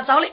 [0.00, 0.28] 白用了。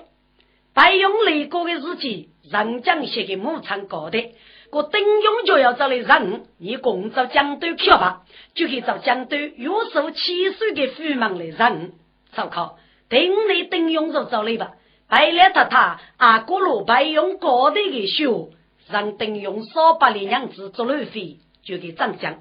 [0.74, 4.34] 白用来过的日期，人将写给牧场搞的。
[4.72, 8.22] 我丁勇就要找来人，你共找江都去吧，
[8.54, 11.94] 就可以找江都有手七岁的父忙来人，
[12.36, 12.78] 烧烤。
[13.10, 14.74] 丁来丁用就走了吧，
[15.10, 18.52] 白来他他阿哥罗白用搞的个手，
[18.88, 22.38] 让丁用少把的娘子做路费，就给涨价。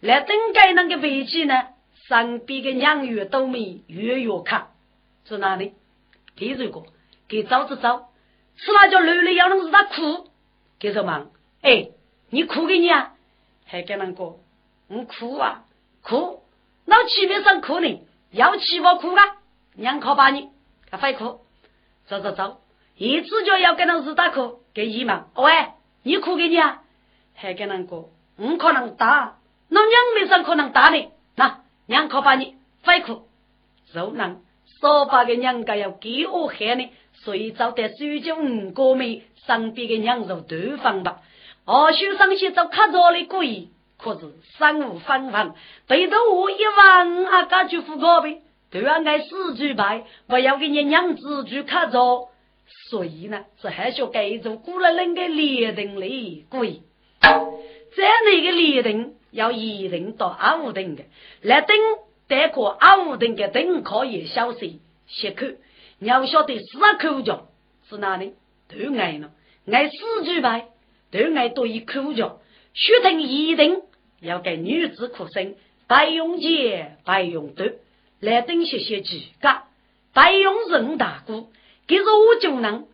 [0.00, 1.54] 来丁盖那个飞机呢，
[2.08, 4.68] 身边的娘月都没月月卡，
[5.24, 5.72] 在哪里？
[6.40, 6.86] 给如个
[7.28, 8.08] 给招子招，
[8.56, 10.30] 吃辣椒流泪要弄是他哭，
[10.78, 11.26] 给什么？
[11.60, 11.90] 哎，
[12.30, 13.12] 你哭给你啊？
[13.66, 14.38] 还跟那个，
[14.88, 15.64] 我哭啊。
[16.02, 16.42] 哭，
[16.86, 19.36] 那气面上哭呢，要气我哭啊？
[19.74, 20.48] 娘靠把你，
[20.90, 21.42] 他快哭，
[22.06, 22.62] 走走走，
[22.96, 25.52] 一直就要跟他日打哭，给姨妈，喂，
[26.04, 26.82] 你哭给你啊？
[27.34, 29.36] 还跟人过，唔可能打，
[29.68, 33.28] 那娘没上可能打你，那娘靠把你，快哭，
[33.92, 34.42] 肉能
[34.80, 36.88] 说把个娘家要给我害呢，
[37.22, 41.20] 所以找点苏州五哥们身边的娘肉对方吧。
[41.66, 44.20] 二叔上去找卡着的鬼，可是
[44.58, 45.52] 身无分文，
[45.86, 48.40] 背着我一万，啊，感觉不高呗。
[48.72, 52.28] 都要爱死猪牌，我要给你娘子去看着，
[52.88, 56.80] 所以呢，是还需要改做古了人的列定嘞，贵。
[57.20, 61.02] 这样的一个列定要一定到二五定的，
[61.42, 61.76] 来定
[62.30, 65.46] 得过二五定的定可以消息写口，
[65.98, 67.48] 你要晓得四口角
[67.88, 68.34] 是哪里？
[68.68, 69.32] 都爱呢，
[69.66, 70.68] 爱死猪牌，
[71.10, 72.40] 都爱多一口角，
[72.72, 73.82] 学定一定
[74.20, 75.56] 要给女子哭声，
[75.88, 77.64] 白用钱，白用刀。
[78.20, 79.62] 来等些些几个，
[80.12, 81.50] 白用人大姑，
[81.88, 82.86] 给是我就能，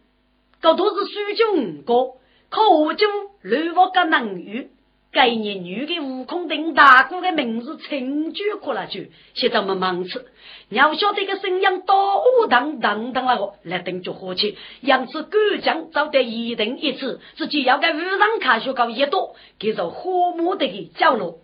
[0.63, 2.15] 这都是苏州五个，
[2.49, 3.07] 可我就
[3.43, 4.71] 乱我个能语，
[5.17, 10.27] 该年女的悟空等大姑的名字成就过了去，现在我们忙吃，
[10.69, 21.39] 你要晓得个声音多等等等那个来等就火气，杨子干将找得一等一次，自己要个五上卡学高一多，给是火木的角落。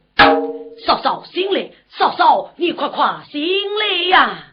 [0.84, 4.48] 嫂嫂醒来，嫂嫂你快快醒来呀！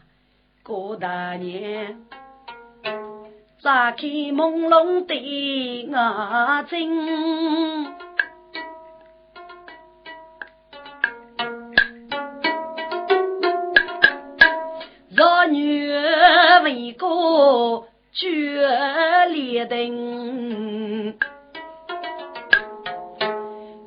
[0.62, 2.06] 郭大娘
[3.62, 5.92] 眨开朦胧的眼
[6.70, 7.86] 睛，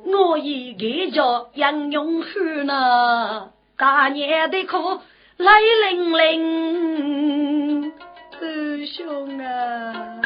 [0.06, 5.00] 我一个叫杨永汉呢，大年的苦
[5.36, 5.52] 来
[5.90, 7.92] 淋淋，
[8.40, 10.20] 二兄啊，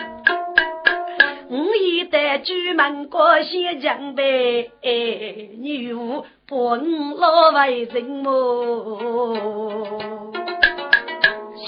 [1.49, 8.31] 我一代朱门过先将呗，女巫本老为人么？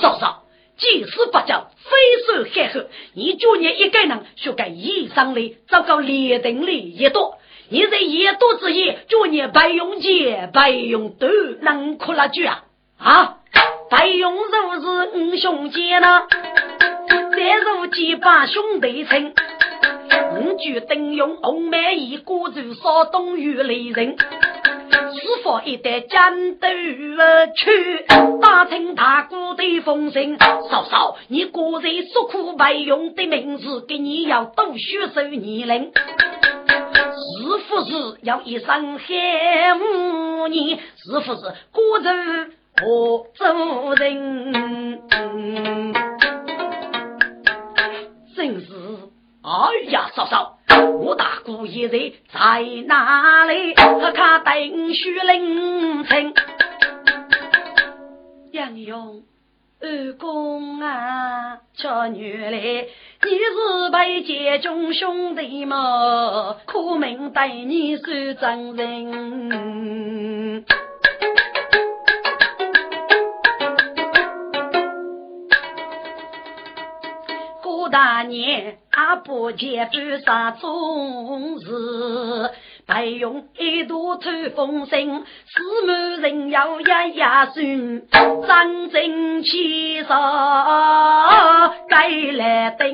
[0.01, 0.40] 嫂嫂，
[0.81, 1.91] 即使不救非
[2.27, 7.37] 受害后，你就你一个人学个医生嘞，糟糕列定嘞一多。
[7.69, 11.29] 你在一多之夜，就你白用剑、白用刀，
[11.61, 12.65] 能哭了句啊？
[12.99, 13.37] 啊，
[13.91, 16.27] 白用肉是五兄姐呢，
[17.09, 19.35] 再如几把兄弟情，
[20.37, 24.17] 五句等用红梅一锅煮烧东鱼雷人，
[24.91, 26.69] 是否一代战斗
[27.55, 28.05] 去
[28.41, 30.37] 打听大哥的风声？
[30.39, 35.93] 嫂嫂，你果然说苦白用的名字，给你要多血手年龄。
[35.93, 40.75] 是不是要一生恨母你？
[40.75, 42.53] 是不是孤人
[42.85, 45.01] 我做人？
[48.35, 48.73] 真是，
[49.43, 50.50] 哎呀，嫂嫂，
[51.71, 53.75] 一人在哪里？
[53.75, 56.35] 他看等须凌晨，
[58.51, 59.23] 杨勇。
[59.83, 66.59] 二公啊，这女来，你是被结中兄弟么？
[66.67, 70.65] 苦命对你算真人。
[77.63, 82.51] 过大年，阿婆结伴上种事。
[82.87, 92.89] 白用一朵吹风声，四门人要压压孙，张正气上该来登，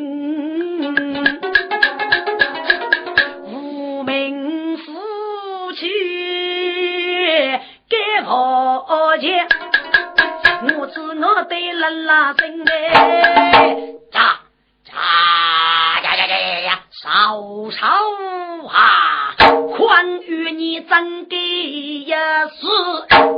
[3.46, 4.92] 无名夫
[5.72, 5.88] 妻
[7.88, 9.48] 该何钱？
[10.78, 12.72] 我知我对啦啦声哎，
[14.12, 14.22] 呀呀
[14.92, 15.55] 呀呀
[17.02, 17.10] 少
[17.72, 17.86] 少
[18.68, 19.34] 啊！
[19.76, 22.66] 宽与你怎给一死？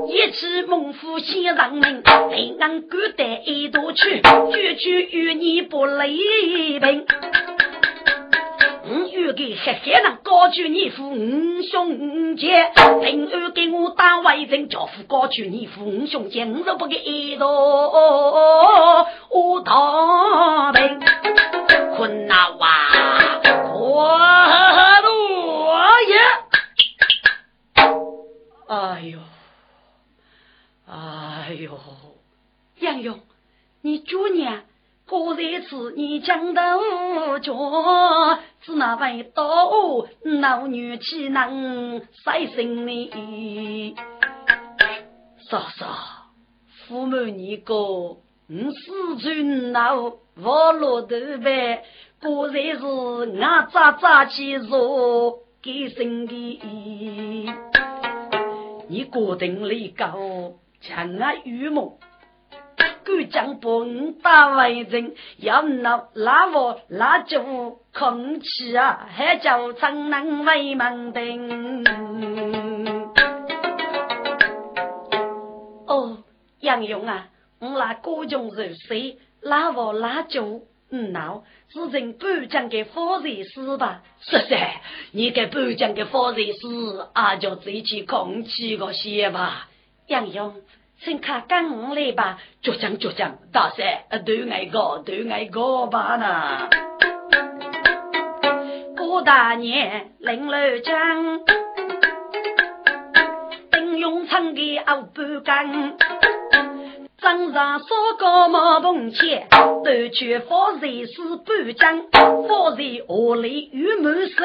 [0.07, 2.01] 一起猛虎先人命，
[2.31, 4.23] 被俺狗带一道去，
[4.53, 7.05] 句句与你不离平。
[8.91, 12.53] 我欲给黑黑人高举你父五兄弟，
[13.03, 19.05] 平安给我当外人，教父高举你父五兄弟，我不给一道我
[19.65, 21.01] 当兵，
[21.97, 22.69] 困难哇，
[24.09, 26.17] 我多也，
[28.67, 29.19] 哎呦，
[30.87, 31.79] 哎呦，
[32.81, 33.21] 杨勇，
[33.83, 34.65] 你猪年。
[35.07, 36.61] 过日子你讲得
[37.41, 43.95] 着，只那位多老女岂能晒心里？
[45.49, 45.87] 嫂嫂，
[46.87, 51.09] 父母你个，我四川老我落头
[51.43, 51.83] 呗，
[52.23, 53.27] 过日子我
[53.73, 56.61] 早早去做给生的，
[58.89, 60.17] 你过定里高，
[60.81, 61.93] 强啊玉梦。
[63.05, 71.85] 敢将把五打为人，要闹拉我拉酒空气啊，还叫长能为门灯。
[75.87, 76.19] 哦，
[76.61, 77.29] 杨勇啊，
[77.61, 84.03] 我那各种肉水拉我拉酒，嗯闹，是人不讲给方人事吧？
[84.21, 84.81] 是噻，
[85.13, 89.69] 你给不讲给方人事，啊就自己空气个些吧，
[90.07, 90.55] 杨勇。
[91.01, 96.69] 请看跟我来吧，倔强倔强，大山都爱高，都爱高吧呢。
[98.97, 101.45] 过大年临楼江，
[103.71, 106.38] 等用唱的熬半缸。
[107.21, 107.87] 身上烧
[108.17, 114.45] 高毛蓬钱，都去发财是半江，发财河里有满手，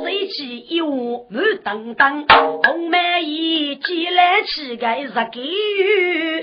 [0.00, 6.42] 水起一碗满当当，红梅衣寄来乞丐十个月，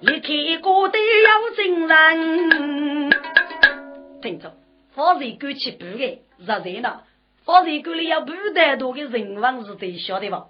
[0.00, 3.10] 你看过的有精人。
[4.22, 4.54] 听着，
[4.94, 7.00] 发财过去不给，实在呢，
[7.44, 10.46] 发财过里要不得多的人王是得晓得吧？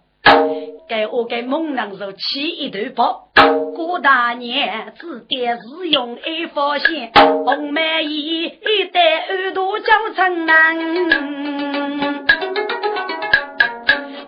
[1.10, 3.28] 我给猛男手起一头包，
[3.74, 10.76] 过大年只点是用爱发现，红梅衣一戴耳朵叫成男，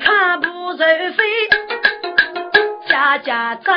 [0.00, 1.24] 看不愁飞，
[2.88, 3.70] 家家走，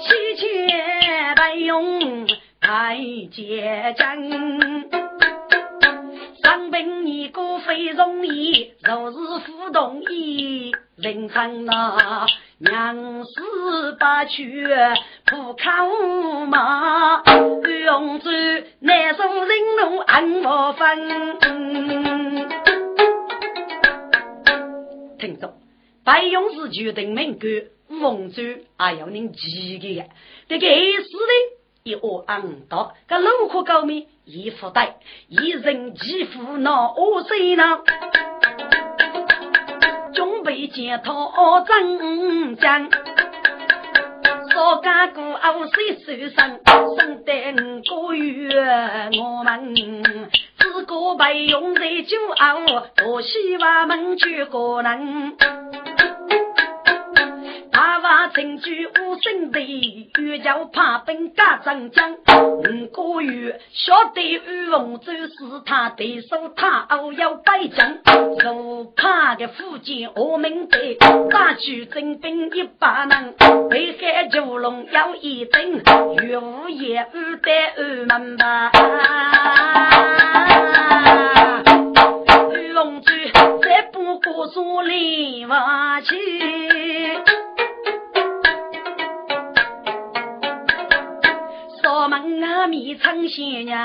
[0.00, 2.26] 七千百用
[2.60, 2.98] 太
[3.32, 5.05] 结账。
[6.76, 9.16] 当兵一个非容易，若是
[9.50, 12.26] 不同意，人生那
[12.58, 14.62] 娘死八去
[15.24, 17.22] 不靠马，
[17.86, 18.30] 用着
[18.80, 21.08] 难受人怒暗我分。
[25.18, 25.54] 听着，
[26.04, 28.42] 白勇士决定命官，王州
[28.76, 30.04] 还要人记个，
[30.46, 31.56] 这个意思呢？
[31.84, 34.96] 一窝昂道，个路苦高明一副带，
[35.28, 37.78] 一人几副那恶水呢？
[40.14, 42.90] 准备检讨真将，
[44.50, 46.58] 少干个恶水受伤，
[46.96, 49.74] 生得五个月，我们
[50.58, 54.82] 自个白用在酒熬，多希望们去可
[57.76, 57.96] 能。
[58.06, 59.60] 把证据无声的，
[60.18, 62.12] 欲叫怕本家长江。
[62.12, 67.98] 五个月晓得玉凤州是他对手，他偶要败将。
[68.44, 70.94] 如怕的福建我们的，
[71.30, 73.34] 打去征兵一百人，
[73.68, 75.82] 北海九龙要一征，
[76.22, 78.70] 岳无也不得二门吧。
[82.52, 83.12] 玉凤舟
[83.62, 86.14] 再不过说里瓦去。
[92.66, 93.78] 阿弥苍仙娘，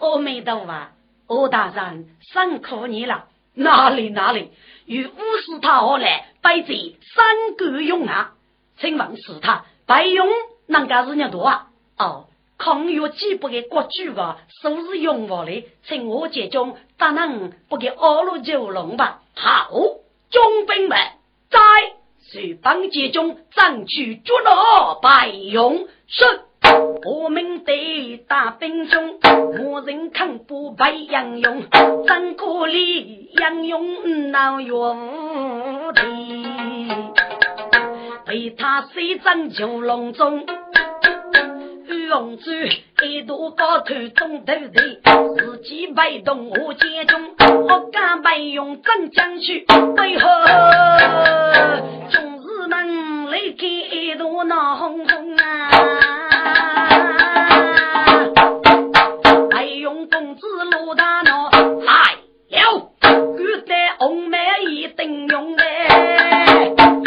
[0.00, 0.88] 阿弥陀佛，
[1.26, 3.26] 欧大人辛苦你了。
[3.52, 4.52] 哪里哪里，
[4.86, 6.68] 与巫师他而来，摆在
[7.14, 8.32] 三个用啊，
[8.78, 10.26] 请问是他白用
[10.64, 11.66] 哪个是人多啊？
[11.98, 19.20] 哦，抗越几百个国主啊，数是用我的，请我节中不能不给二路九龙吧？
[19.34, 19.68] 好，
[20.30, 20.98] 中兵们
[21.50, 21.58] 在
[22.28, 26.24] 随帮节中争取捉拿白勇是。
[27.04, 31.62] 我们的大兵中，没人抗不白杨勇，
[32.06, 36.02] 张国立杨勇闹勇的，
[38.26, 40.44] 被他水战九龙中。
[42.06, 42.50] 龙珠
[43.04, 47.34] 一度高头中头头，自己被动我接中，
[47.68, 50.28] 我敢白用真将去，为何
[52.10, 55.70] 总是能来给一度闹哄哄啊？
[59.50, 62.14] 白用公子罗大闹来
[62.50, 64.38] 了，古代红梅
[64.70, 65.64] 一定用的，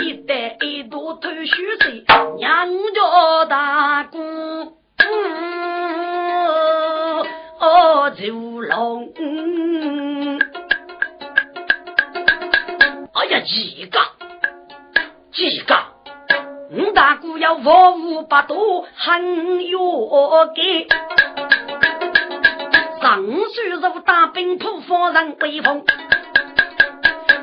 [0.03, 2.03] 一代一度偷虚岁，
[2.37, 4.48] 娘家大姑。
[8.19, 9.13] 哦，九龙，
[13.13, 13.97] 哎呀，几个，
[15.31, 15.73] 几个，
[16.71, 20.87] 五大姑要佛五百多，很有给。
[23.01, 25.85] 上书如大兵扑佛人威风，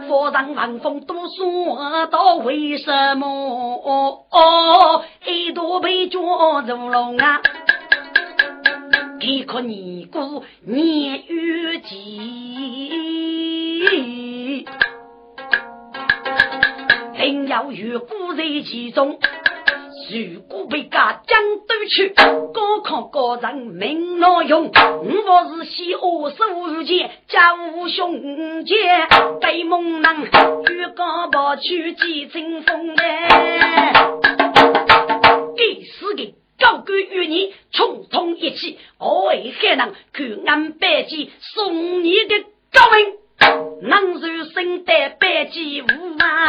[0.07, 3.27] 佛人万风都说到为什么？
[4.31, 7.41] 哦，一朵被捉如龙啊！
[9.27, 11.97] 一可尼姑年月几，
[17.17, 19.19] 定要与古人其中。
[20.09, 22.11] 如果被家将夺去，
[22.55, 24.71] 高考高人命难用。
[24.71, 28.77] 我不是西恶手剑，家无雄杰，
[29.41, 33.93] 被猛男与高跑去几阵风哎，
[35.57, 36.46] 第四个。
[36.59, 45.87] 高官与你重通一起，我为海南去安北京送你的高明，能如生得百计无
[46.19, 46.49] 啊，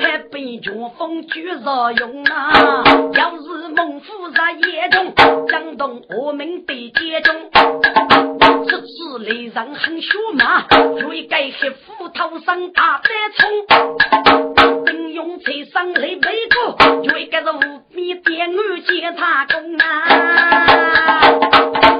[0.00, 2.84] 还被全风举着用啊！
[3.14, 5.14] 要是猛虎在夜中，
[5.48, 8.43] 江东我们得接中。
[8.84, 10.66] 这次来人很凶嘛，
[11.08, 16.76] 为该黑斧头上打三冲，兵用车上来背锅，
[17.14, 19.86] 为该是无米点我检查工啊，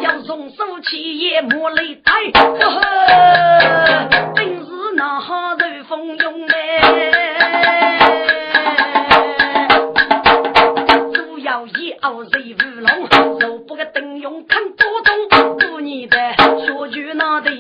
[0.03, 2.83] 要从手起也莫来抬，呵呵，
[4.37, 6.83] 真是那好人风涌嘞。
[11.15, 13.09] 主要一傲人无龙，
[13.41, 14.74] 若不个等用看
[15.85, 17.09] 多中，过年
[17.41, 17.55] 的。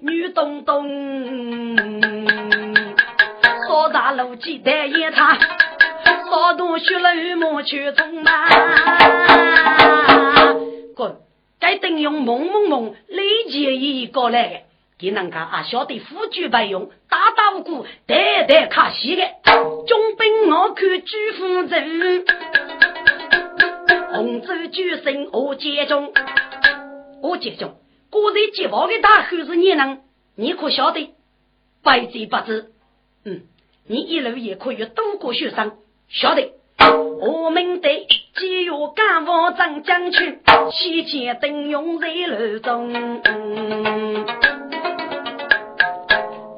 [0.00, 1.76] 女东东，
[3.68, 5.38] 少大路几代一场，
[6.30, 8.30] 少多血泪莫去冲嘛。
[10.96, 11.16] 滚！
[11.60, 13.62] 该等用蒙蒙蒙立即
[14.02, 14.64] 一过来，
[15.02, 19.22] 给人家啊晓得夫君白用，大大无辜，代代卡西的。
[19.84, 22.24] 中兵我看朱夫人，
[24.12, 26.12] 红州举身我接中，
[27.20, 27.74] 我接中。
[28.10, 30.02] 古人结王的大汉是你能，
[30.36, 31.12] 你可晓得？
[31.82, 32.70] 百贼不知，
[33.24, 33.40] 嗯，
[33.88, 35.72] 你一路也可以渡过雪山，
[36.10, 36.52] 晓得？
[37.20, 37.88] 我们的
[38.36, 40.38] 节约干王张将军，
[40.70, 43.20] 西前灯用在楼中。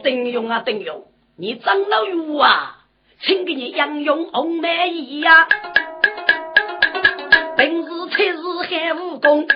[0.04, 1.06] 灯用啊灯用，
[1.38, 2.76] 你长老友啊，
[3.23, 5.49] 请给你杨勇红梅衣呀，
[7.56, 8.37] 本是才是
[8.68, 9.49] 汉武功。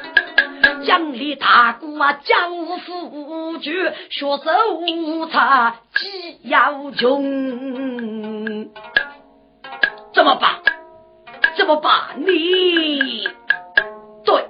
[0.87, 3.75] 江里大鼓啊，家务夫举，
[4.09, 4.51] 学手
[4.81, 8.71] 无差，技要穷。
[10.15, 10.63] 怎么办？
[11.59, 11.93] 怎么办？
[12.17, 13.29] 你
[14.25, 14.47] 对，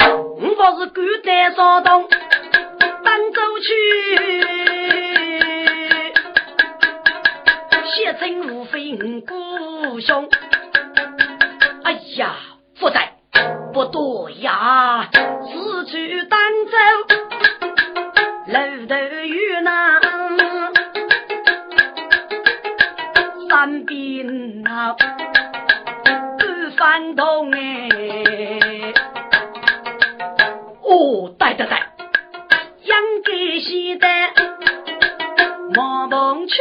[0.00, 2.08] 我是孤单少东，
[3.04, 4.65] 搬走去，
[7.96, 10.28] 写成无非五故兄。
[11.82, 12.34] 哎呀，
[12.78, 13.14] 不在。
[13.72, 15.96] 不多呀，四处
[16.28, 16.76] 单走，
[18.48, 20.00] 楼头有那
[23.48, 24.98] 三边那不
[26.76, 27.88] 翻动哎。
[30.82, 31.78] 哦，对对对，
[32.84, 34.08] 养给西的
[35.74, 36.54] 毛棚去，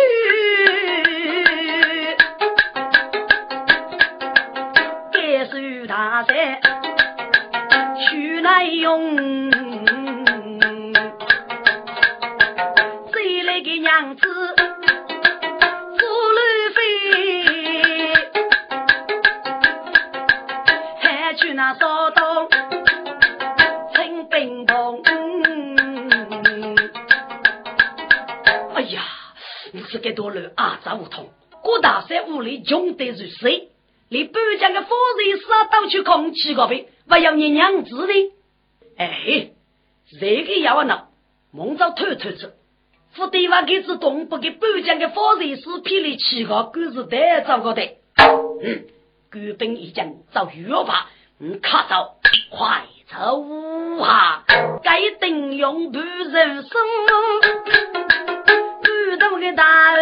[8.45, 9.17] 难用。
[13.11, 14.21] 谁来给娘子
[15.97, 16.39] 做路
[16.75, 16.83] 费？
[20.99, 22.47] 还去那骚动，
[23.95, 25.01] 成兵动。
[28.75, 29.01] 哎呀，
[29.71, 31.31] 你是给多了啊，张不桐。
[31.63, 33.69] 郭大山屋里穷得如水，
[34.09, 38.34] 连半江的风水师到去空气个呗，不要你娘子的。
[38.97, 39.49] 哎，
[40.19, 41.07] 这个要呢，
[41.51, 42.55] 梦早偷偷子，
[43.13, 47.81] 副对方给自东北给北疆的风水师批了七个，都是得糟糕的。
[48.63, 48.85] 嗯，
[49.31, 51.09] 官兵已经找约法，
[51.39, 52.15] 嗯，卡走，
[52.49, 53.45] 快走
[54.01, 54.45] 啊！
[54.81, 56.71] 该定用不人生，
[58.81, 59.95] 不懂的大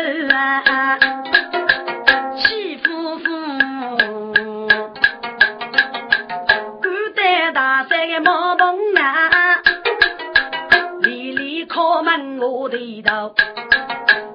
[12.45, 13.33] 儿。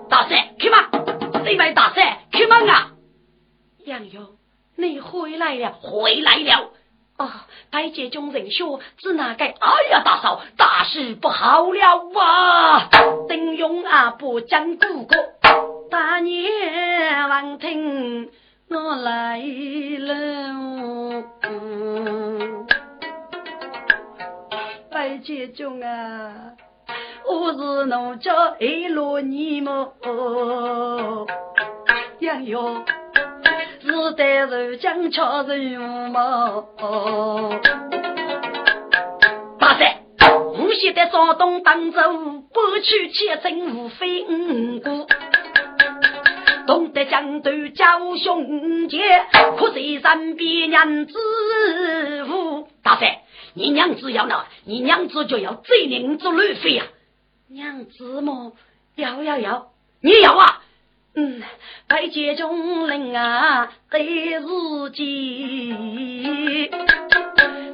[0.09, 1.45] 大帅，开门！
[1.45, 2.93] 这位大山，开门啊！
[3.85, 4.27] 杨勇，
[4.77, 6.73] 你回来了，回来了！
[7.19, 7.30] 哦，
[7.71, 9.45] 白姐中人说只那个？
[9.45, 9.52] 哎
[9.91, 12.89] 呀，大嫂，大事不好了啊！
[13.28, 15.17] 丁勇啊，不讲故国，
[15.91, 18.30] 大娘望听
[18.69, 19.39] 我来
[19.99, 21.25] 了。
[24.91, 26.52] 白姐中啊！
[27.26, 29.95] 我是奴家一路你么？
[32.21, 32.85] 杨勇
[33.81, 36.65] 是带入江桥人么？
[39.59, 39.97] 大山，
[40.59, 42.00] 我现在山东当州，
[42.52, 45.07] 不去千征无非五个，
[46.67, 49.00] 懂得江头教兄弟，
[49.59, 51.15] 可是身边娘子
[52.28, 52.69] 无。
[52.83, 53.09] 大山，
[53.54, 56.85] 你娘子要闹，你娘子就要追人做路费呀！
[57.50, 58.52] 娘子么？
[58.97, 59.69] 要要要！
[60.02, 60.63] 你要啊？
[61.15, 61.43] 嗯，
[61.89, 66.71] 拜见中人啊，对自己，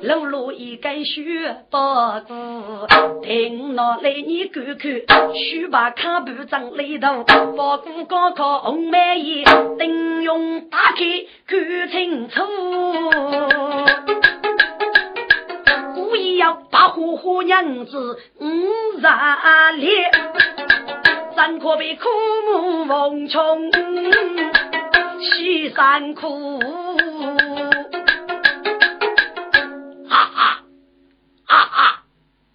[0.02, 2.86] 露露一根雪白骨，
[3.22, 7.44] 听那来你看看，雪白看不长里头，白
[7.78, 9.44] 骨高考红梅叶，
[9.76, 11.04] 灯用打开
[11.46, 12.40] 看清楚。
[16.94, 19.00] 呼呼娘子，五十
[19.78, 20.10] 烈，
[21.34, 22.08] 怎可比枯
[22.46, 23.72] 木逢春？
[25.20, 26.60] 西山苦，
[30.08, 30.62] 啊啊
[31.46, 32.00] 啊啊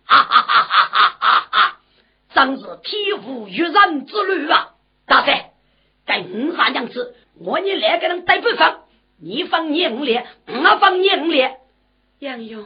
[0.06, 1.78] 啊啊啊啊啊，
[2.34, 4.70] 真是天无与人之路啊。
[5.06, 5.52] 大帅，
[6.08, 8.84] 这五花娘子，我你两个人对不上，
[9.22, 11.58] 你放你五列，我放你五列。
[12.20, 12.66] 杨勇。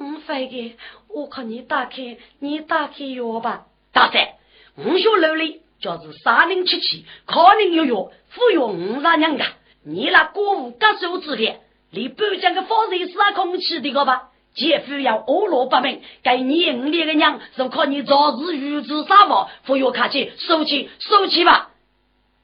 [0.00, 0.76] 五费的，
[1.08, 3.66] 我看你打开，你打开药吧。
[3.92, 4.28] 大三，
[4.76, 9.44] 五小楼里就是三零七七，可能有药，服用五十两的。
[9.84, 11.60] 你那过午割手之间，
[11.90, 14.30] 你北疆的风水是空气的个吧？
[14.54, 19.48] 姐夫要恶罗不明，给你五年的娘，就靠你早日预知啥嘛？
[19.64, 21.72] 服药卡去，收起，收起吧。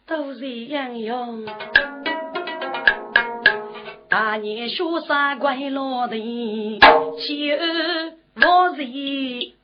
[0.07, 1.47] 都是一样用。
[4.18, 6.16] 大年初三归老的，
[7.18, 7.59] 妻儿
[8.37, 8.83] 我是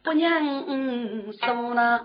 [0.04, 2.04] 不娘送了。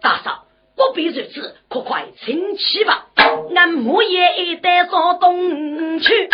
[0.00, 0.44] 大嫂
[0.76, 3.08] 不必如此，快快请起吧。
[3.54, 6.30] 俺母爷带上东去，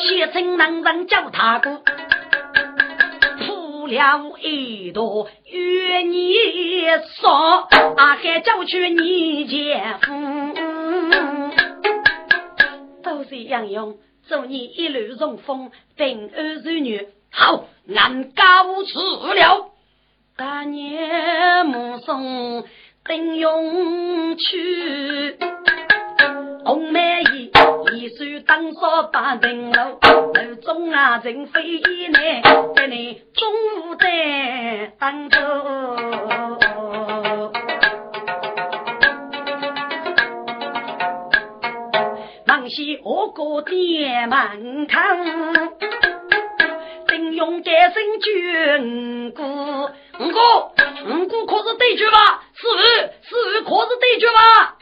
[0.00, 1.82] 县城男人叫他哥。
[3.86, 6.34] 了一朵与你
[7.20, 7.66] 说，
[7.96, 10.12] 阿海叫去你姐夫，
[13.02, 13.96] 都是杨勇，
[14.28, 17.08] 祝你一路顺风，平安如女。
[17.32, 17.64] 好，
[17.94, 18.98] 俺告辞
[19.34, 19.70] 了。
[20.36, 22.64] 大年目送
[23.06, 25.38] 丁勇去。
[26.64, 27.55] 红梅衣，一
[28.08, 31.80] 手当扫把灯笼，楼中啊人飞
[32.12, 32.42] 来，
[32.74, 33.52] 在你中
[33.90, 35.38] 午在当头。
[42.46, 44.94] 忙西我过店门口，
[47.08, 50.38] 正用改身军鼓，五哥，
[51.08, 52.42] 五哥可是对决吧？
[52.54, 52.78] 师傅，
[53.22, 54.76] 师傅可是对决吧？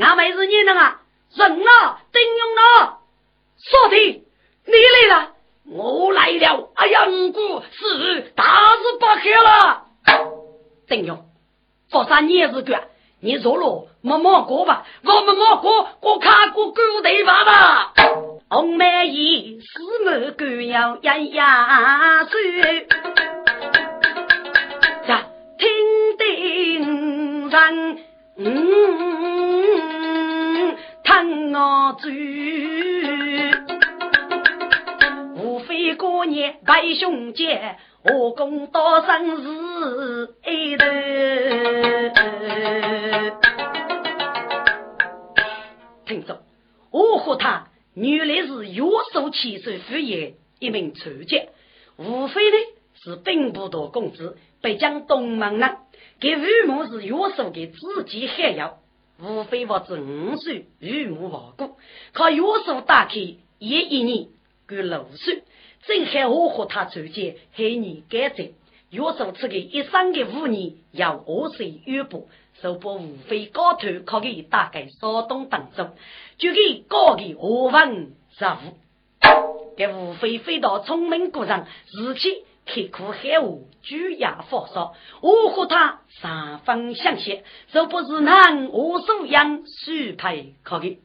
[0.00, 1.00] 俺妹子你呢啊？
[1.38, 2.98] 人啊，丁勇呢？
[3.62, 3.96] 说的，
[4.66, 5.32] 你来了，
[5.70, 6.70] 我来了。
[6.74, 9.84] 哎呀，五姑是大事不好了。
[10.88, 11.24] 丁勇，
[11.90, 12.80] 佛山你也是个，
[13.20, 14.84] 你弱了，没忙过吧？
[15.04, 17.92] 我没忙过，我看过狗头发吧。
[18.50, 22.88] 红梅衣，四目狗要呀呀水。
[25.06, 25.26] 呀，
[25.58, 27.98] 听丁人，
[28.38, 29.17] 嗯。
[31.58, 32.08] 我走，
[35.34, 40.84] 无非过年拜兄姐，我共多生是一头。
[46.06, 46.42] 听着，
[46.92, 51.48] 我和他原来是约束七岁副业一名 छो 杰，
[51.96, 52.56] 无非呢
[53.02, 55.76] 是兵部大公子，北疆东门人，
[56.20, 58.78] 给羽毛是约束给自己还要。
[59.20, 61.76] 无非我子五岁，羽毛亡故，
[62.12, 63.14] 靠约束打开
[63.58, 64.28] 也一年，
[64.68, 65.42] 过六岁，
[65.86, 68.52] 正好我和他出见，黑年改正，
[68.90, 72.28] 约束赐给一生的五年，要二岁约步，
[72.62, 75.96] 受不无非高头考给大概稍东当中，
[76.38, 78.78] 就给高给何文十五，
[79.76, 82.44] 给无非飞到聪明过上，自己。
[82.68, 90.98] 刻苦海无举牙发烧，我和他三分相惜，这不是男我素养许配可的。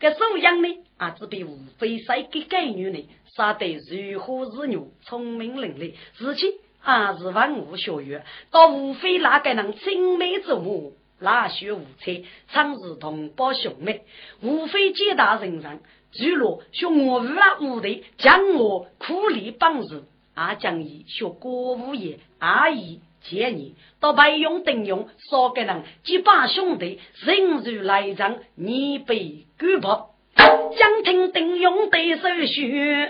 [0.00, 14.02] 这素养呢，啊，只比无非是个该女呢，杀得如花似玉，聪明伶俐，自己啊是文武学院，倒无非那个能青梅竹马，拉学无才，常是同胞兄妹，
[14.42, 15.78] 无非皆大人上，
[16.12, 20.02] 除了学我无啊无的，将我苦力帮助。
[20.34, 33.08] 阿将以学国务业，阿姨建议到白用等用，少个人几把兄弟，人如来长，你被举报，将听等用对手学，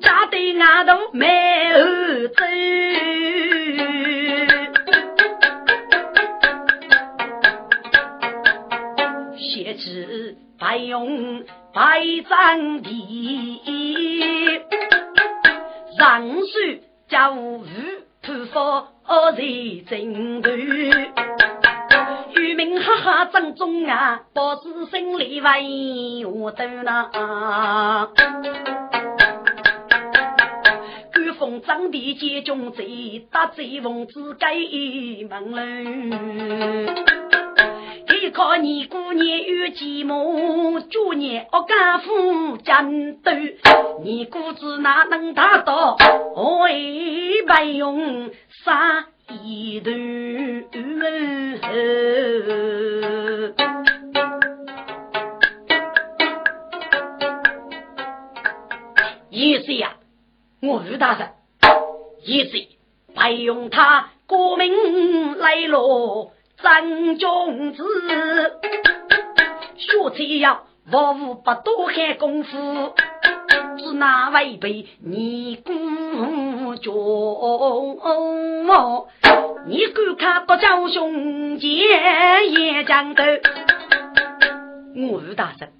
[0.00, 1.28] 家对阿头没
[1.70, 2.34] 儿子。
[9.38, 11.44] 写字白用。
[11.76, 13.60] 百丈地，
[15.98, 17.64] 上书家务务
[18.22, 18.88] 普发
[19.36, 19.42] 在
[19.86, 20.48] 正途。
[22.32, 28.08] 渔民哈哈正中啊，保持心里为我斗那。
[31.12, 34.54] 官封张地接中贼，打贼王子盖
[35.28, 37.25] 门楼。
[38.30, 43.30] 靠你姑娘有寂寞，祝你我干夫战斗，
[44.02, 45.96] 你姑子哪能达到？
[46.34, 48.30] 我也不用
[48.64, 49.06] 杀
[49.42, 49.90] 一头。
[59.30, 59.96] 意思呀，
[60.62, 61.28] 我吴大人，
[62.24, 62.52] 意思
[63.14, 66.32] 不用他过命来咯。
[66.66, 67.84] 张君子，
[69.76, 70.98] 学才要服
[71.30, 72.92] 务不多汉功夫，
[73.78, 78.00] 只那违背你姑舅。
[79.68, 83.22] 你敢看不叫兄弟也讲斗？
[84.96, 85.72] 我吴大神，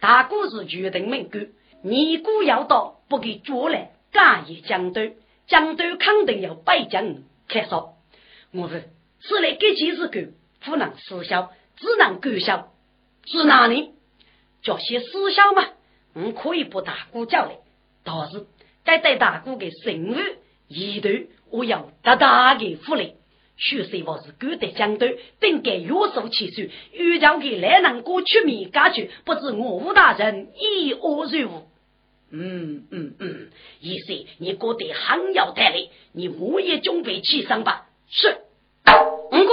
[0.00, 1.46] 大姑是决定命官，
[1.84, 5.02] 你姑要到不给捉来，敢也讲斗，
[5.46, 7.14] 讲斗肯定要败将
[7.46, 7.94] 开说。
[8.52, 8.68] 我
[9.22, 9.28] 是。
[9.28, 10.32] 此类给钱是狗，
[10.64, 12.72] 不能私销，只能狗销。
[13.24, 13.90] 是哪里？
[14.62, 15.68] 叫些私销嘛？
[16.14, 17.54] 我可以不大姑叫的，
[18.04, 18.46] 但是
[18.84, 20.16] 该对大姑的生物
[20.68, 21.08] 一头，
[21.50, 23.14] 我要大大的福利。
[23.56, 31.66] 许是我是狗的相对，并该约束起手，遇着给来人过出面解决，不知我吴大人以何如何？
[32.30, 37.86] 嗯嗯嗯，意思你过得很要得力，你我也准备起身吧。
[38.10, 38.38] 是。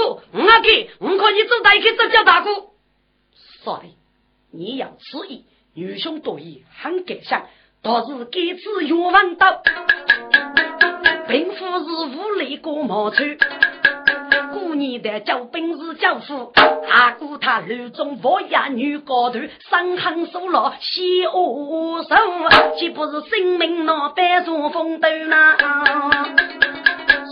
[0.10, 0.68] 五哥，五阿哥，
[1.00, 2.50] 我看你走大一个这叫大哥。
[3.64, 3.96] 说的，
[4.52, 7.46] 你要此意，女兄多疑，很感伤，
[7.84, 9.62] 倒是该次冤枉到，
[11.28, 13.38] 并不是无力过毛村。
[14.54, 16.54] 过年的叫本事教父，
[16.90, 22.16] 阿哥他路中佛牙女高头，伤痕受了血恶手，
[22.78, 25.58] 岂不是性命那般如风斗呢？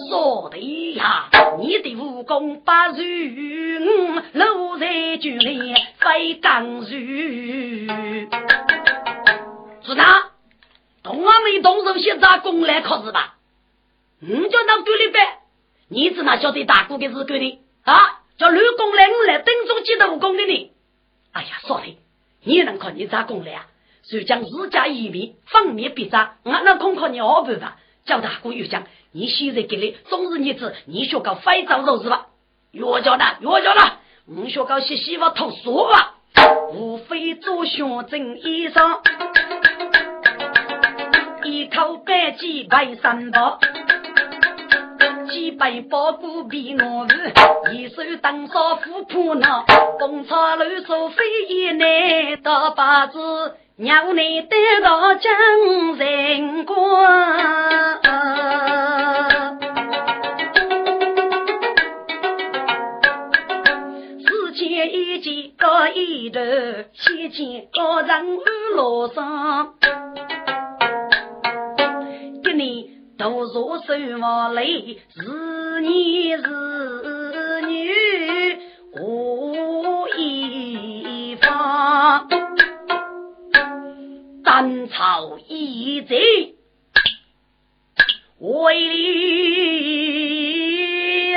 [0.08, 0.58] 说的
[0.94, 6.88] 呀，你的武功不如我，路在军里非刚如。
[9.84, 10.32] 是哪？
[11.04, 13.36] 同我没动手先砸工来考试吧？
[14.20, 15.22] 你叫那队里办，
[15.90, 18.22] 你只哪晓得大哥的是干的啊？
[18.38, 20.72] 叫刘公来我来等中记得武功的呢？
[21.34, 21.98] 哎呀，说的，
[22.44, 23.66] 你能靠你砸工来啊？
[24.04, 27.78] 谁将自家一面方面别砸，我那空靠你好办法。
[28.08, 28.84] 叫大哥又讲。
[29.12, 32.28] 你现在给你终日日子，你学搞非洲肉是吧？
[32.72, 33.26] 药教呢？
[33.42, 36.16] 药教了，你学搞些媳妇偷书吧？
[36.74, 39.00] 无非做学真衣裳，
[41.44, 43.58] 一口白鸡白三包，
[45.30, 47.34] 几百包谷比我日，
[47.74, 49.66] 一手当少妇铺闹，
[50.00, 56.78] 风草露宿飞也难，大把子让你得到真人光。
[64.20, 66.40] 世间一见高一头，
[66.94, 69.76] 先见高人安罗上。
[72.44, 76.42] 给你读书手忙累，是你是
[84.58, 86.56] 三朝一贼，
[88.40, 91.36] 为里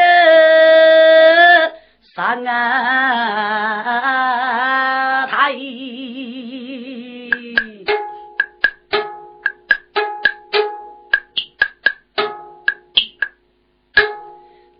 [2.15, 2.57] 三啊
[5.27, 5.53] 台，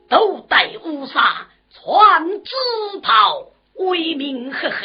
[0.09, 2.51] 都带乌纱穿紫
[3.03, 3.49] 袍。
[3.83, 4.77] 威名赫赫，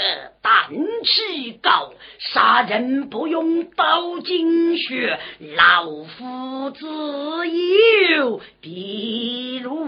[0.42, 0.70] 胆
[1.04, 1.92] 气高，
[2.34, 5.20] 杀人不用刀金血，
[5.56, 6.88] 老夫自
[7.48, 9.88] 有必如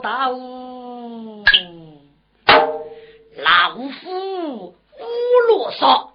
[0.00, 0.32] 刀。
[3.36, 6.10] 老夫无啰嗦，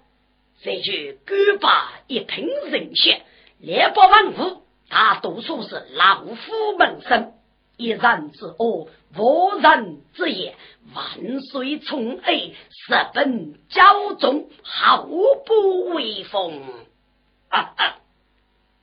[0.61, 3.23] 这句古法一听人血，
[3.59, 7.33] 列国万户大多数是老夫门生。
[7.77, 10.55] 一人之恶，无人之也。
[10.93, 16.61] 万岁宠爱，十分骄纵，毫不威风。
[17.49, 17.99] 啊啊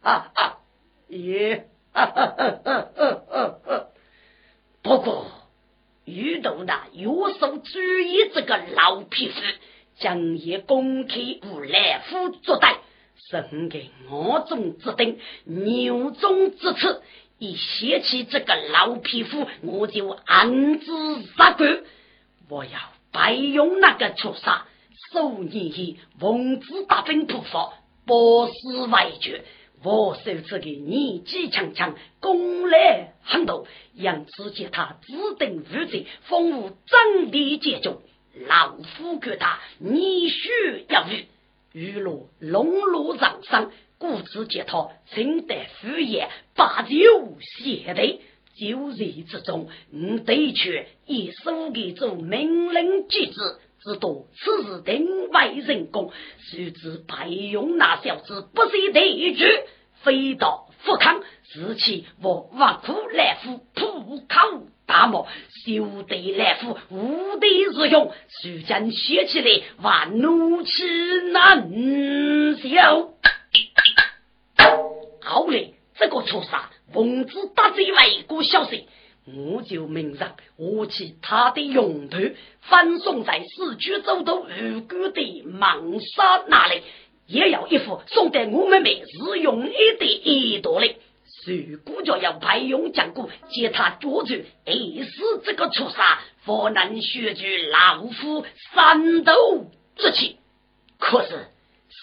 [0.03, 0.59] 啊啊！
[1.09, 1.67] 耶！
[4.83, 5.27] 不过，
[6.05, 9.41] 遇到那有手主意这个老匹夫，
[9.99, 12.79] 将也公开无来夫作歹，
[13.17, 17.03] 送给我中之丁，牛中之刺。
[17.41, 21.85] 一写起这个老匹夫，我就暗自杀鬼。
[22.51, 22.79] 我要
[23.13, 24.59] 白用那个畜生，
[25.11, 27.73] 数年以奉旨大兵突发，
[28.05, 29.43] 不死外绝。
[29.83, 38.03] 我手这个年纪强强，功来很多，让只见他自定无罪，风无真地接中。
[38.47, 39.47] 老夫觉得
[39.79, 41.25] 你需要遇，
[41.73, 43.73] 雨落龙路上上。
[44.01, 48.19] 故此，见他清得敷衍，把酒谢得，
[48.57, 53.35] 酒席之中，吾得却以书给做命令机制，
[53.85, 56.11] 只多此事定为人功。
[56.39, 59.45] 谁知白用那小子不惜得拒，
[60.03, 61.21] 飞到富康，
[61.53, 65.27] 自其我挖苦来夫，破口大骂，
[65.67, 68.11] 休得来夫无地日用，
[68.41, 70.71] 谁将写起来，万怒气
[71.35, 73.11] 难消。
[75.31, 76.59] 好嘞，这个畜生
[76.93, 78.89] 奉旨打贼外国消息，
[79.27, 82.17] 我就明着我去他的用途，
[82.63, 86.83] 翻送在市区走到无辜的芒沙那里，
[87.29, 90.97] 也要一副送给我们们日用一的一朵嘞。
[91.47, 94.35] 如果就要派用将鼓接他捉住，
[94.67, 96.05] 一死这个畜生，
[96.41, 100.39] 方能学具老夫三斗之气。
[100.99, 101.47] 可是。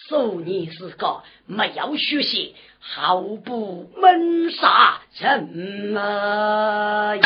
[0.05, 5.43] 数年时个没有学习，毫不闷杀什
[5.91, 7.21] 么意？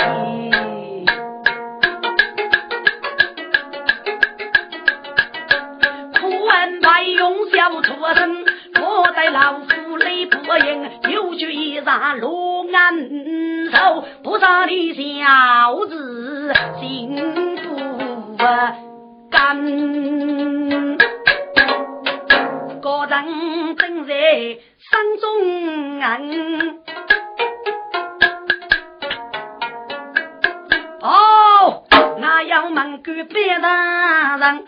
[6.19, 8.45] 苦问白用小出身，
[8.81, 12.97] 我在老夫里不应，有句一上罗安
[13.69, 17.15] 寿，不杀的小子心
[17.57, 18.37] 不
[19.29, 20.90] 甘。
[23.11, 24.13] 人正在
[24.89, 26.79] 山中人，
[31.01, 34.63] 哦，我要问官兵大人，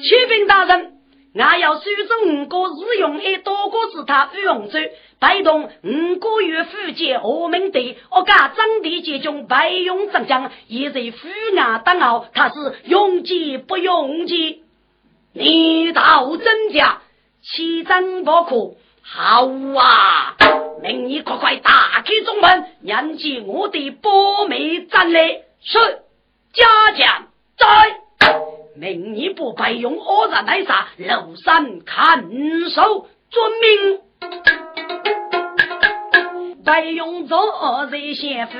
[0.00, 0.94] 启禀大人，
[1.34, 4.80] 我要书中五个日用一多个是他御用州，
[5.20, 14.64] 带动五个月福建何明队，我家张地接中白勇上将，也在府衙当奥，他是用计不用计。
[15.34, 17.00] 你道真假，
[17.42, 18.76] 奇真不可。
[19.02, 20.36] 好啊，
[20.82, 25.42] 明日快快打开中门，迎接我的波美战来。
[25.60, 25.78] 是，
[26.52, 27.26] 家将
[27.58, 27.66] 在。
[28.76, 32.30] 明日不白用恶人来杀，楼山看
[32.70, 34.00] 守，遵命。
[36.64, 38.56] 白用做贼先夫。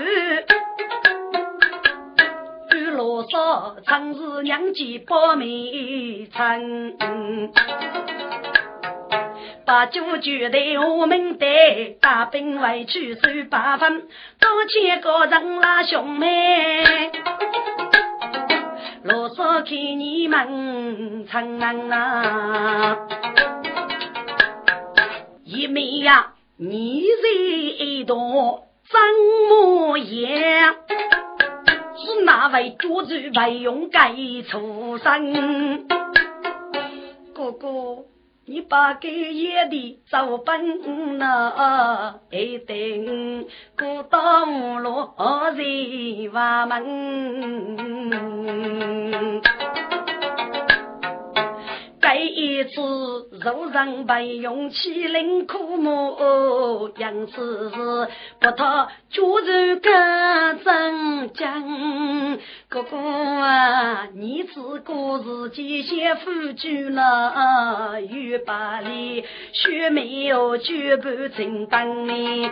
[2.96, 6.96] 罗嗦，曾是娘家保媒称，
[9.64, 14.08] 把酒举得我们得大兵外去收八分，
[14.40, 17.10] 多千个人拉兄妹，
[19.04, 22.98] 罗嗦看你们唱啊，
[25.44, 27.28] 一妹呀，你在
[27.84, 28.98] 一朵怎
[29.48, 30.74] 么样？
[31.96, 35.86] 是哪位主子为勇敢出生？
[37.32, 38.11] 哥哥。
[38.44, 43.46] 你把给爷的走奔那，一定
[43.78, 45.14] 过到路
[45.54, 46.82] 人挖门。
[52.62, 52.80] 一次
[53.40, 62.38] 肉人被用欺凌苦木，样子是不讨主人干真讲。
[62.68, 72.48] 哥哥啊，你自个自己先付出了，玉把里学没有绝不承担你。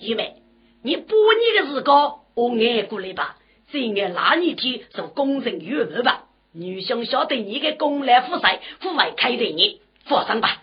[0.00, 0.34] 玉梅，
[0.82, 3.36] 你补你的时高，我挨过来吧。
[3.76, 10.62] 这眼那一天做工人月日吧，女兄晓得你的功来富帅，父外开对你，放心吧。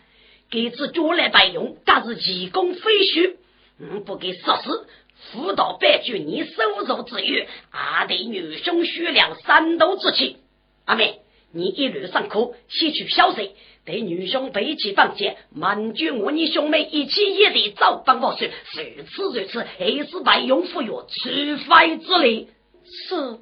[0.49, 3.38] 给次将来白用，但是义工非虚，
[3.80, 4.88] 嗯，不给说事，
[5.30, 10.38] 辅导白居你收入之余，还得女兄血量三斗之气。
[10.86, 11.19] 阿妹，
[11.52, 13.52] 你一路上课，吸取消息，
[13.86, 21.30] 对女兄背起放箭，满足我你兄妹一起也得早帮我说，如此如此，还是白用服药，除
[21.69, 22.47] 非之力。
[22.95, 23.39] 是，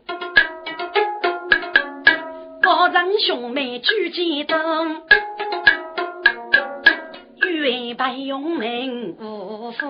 [2.61, 5.01] 高人兄妹举剑灯，
[7.43, 9.85] 愿白勇名无负，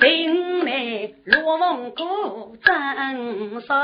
[0.00, 3.76] 定来罗凤鼓真声，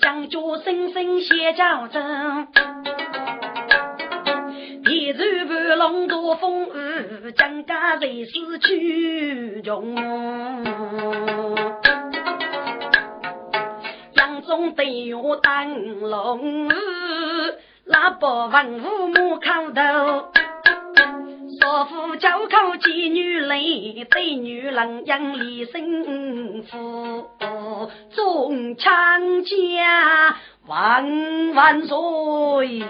[0.00, 2.69] 将军声声写交真。
[5.20, 9.94] 一日半浪多风雨，江家人死去穷。
[14.14, 16.72] 杨宗对月灯笼雨，
[17.84, 20.32] 那百万父母口头。
[21.60, 23.58] 少妇叫口妓女来，
[24.10, 27.28] 对女人养里幸福。
[28.16, 32.82] 中强家万万岁！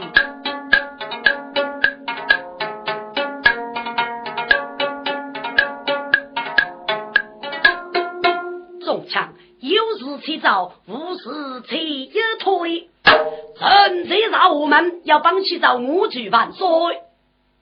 [9.60, 12.88] 起早，无事起一推。
[13.04, 16.66] 人这让我们要帮起早五举万岁。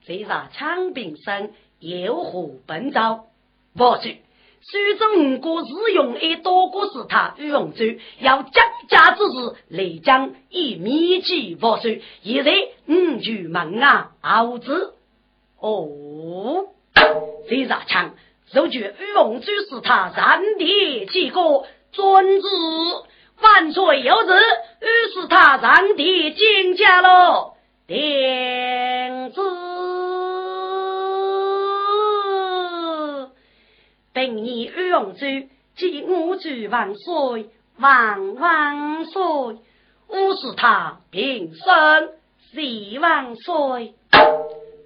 [0.05, 3.25] 这让枪兵声有何本招？
[3.75, 4.21] 不许！
[4.61, 7.85] 书中五个日用一多个是他御用州，
[8.19, 12.03] 要降价之时，来将以密集不许。
[12.23, 12.51] 现在
[12.87, 14.95] 五举门啊，熬子
[15.59, 16.65] 哦，
[17.49, 18.15] 这让枪，
[18.53, 21.65] 如觉御用州是他三弟几个。
[21.91, 22.47] 遵旨，
[23.41, 24.33] 万岁有旨。
[24.81, 27.53] 于是他上帝进家喽，
[27.87, 29.41] 定旨。
[34.13, 35.25] 本年御用州，
[35.75, 39.21] 即我主万岁，万万岁。
[40.09, 42.09] 吾是他平生
[42.51, 43.93] 谢万岁。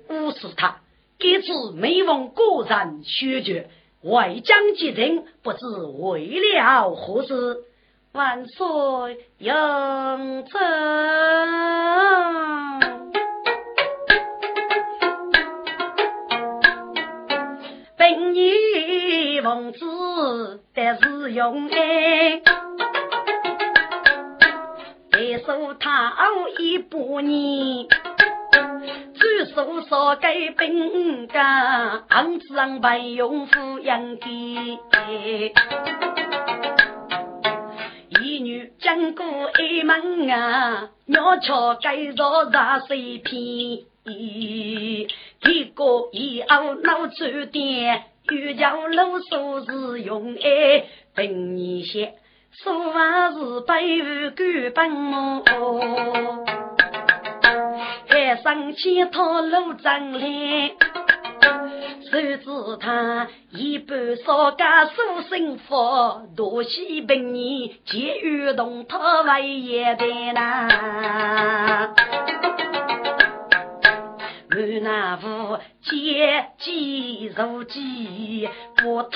[0.10, 0.82] 吾是他，
[1.18, 3.70] 这次每逢个人选决。
[4.04, 5.66] 外将吉人，不知
[6.00, 7.64] 为了何事？
[8.12, 8.68] 万岁
[9.40, 9.56] 永
[10.46, 10.62] 贞，
[17.98, 19.86] 本年奉旨
[20.76, 22.42] 得是用哎，
[25.12, 26.14] 再说他
[26.60, 27.88] 一百年。
[29.46, 35.54] 多少给兵家，昂子白用抚养的。
[38.22, 39.26] 一女经过
[39.60, 43.80] 一门啊，鸟巢该着杂碎片。
[44.06, 45.08] 一
[45.76, 50.86] 个一后脑出点，又叫老手是用哎，
[51.16, 52.14] 本年些
[52.52, 56.63] 说话是背负根本？
[58.14, 60.76] 海上乞讨路张脸，
[62.12, 62.46] 谁知
[62.80, 64.92] 他一半少家书
[65.28, 65.74] 生福，
[66.38, 71.96] 多喜本年结与同他为一代呐。
[74.52, 78.48] 我那副结结如鸡，
[78.78, 79.10] 不讨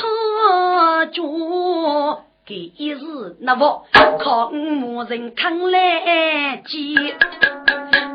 [1.12, 3.84] 脚，给一日那副
[4.18, 7.16] 靠五人扛来接。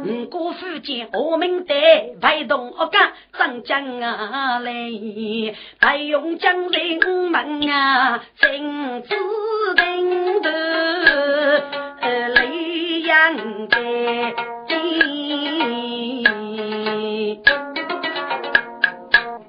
[0.04, 1.74] 五哥福建我们的
[2.20, 4.72] 陪同我干张江啊来，
[5.78, 9.14] 白用江人们啊，亲自
[9.74, 10.50] 领头
[12.00, 12.44] 来
[13.04, 13.76] 养的。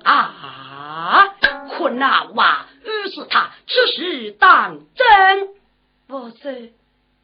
[0.04, 1.34] 啊，
[1.70, 2.66] 困难哇！
[2.84, 5.50] 于是他此时当真，
[6.10, 6.52] 我说，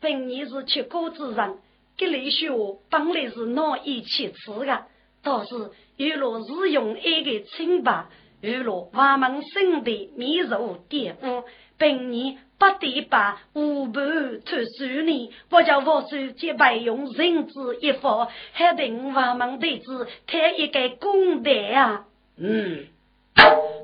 [0.02, 1.58] 本年是吃果子人。
[2.00, 2.50] 给雷学
[2.90, 4.86] 本来是难以启齿的，
[5.22, 8.06] 倒是玉罗日用一个清白，
[8.40, 11.44] 有了我们生的米肉点污，
[11.78, 15.30] 本年不得把五盘脱手呢。
[15.50, 22.06] 我叫我手结拜用人子一方，还等我们弟子开一个功德啊！
[22.38, 22.86] 嗯，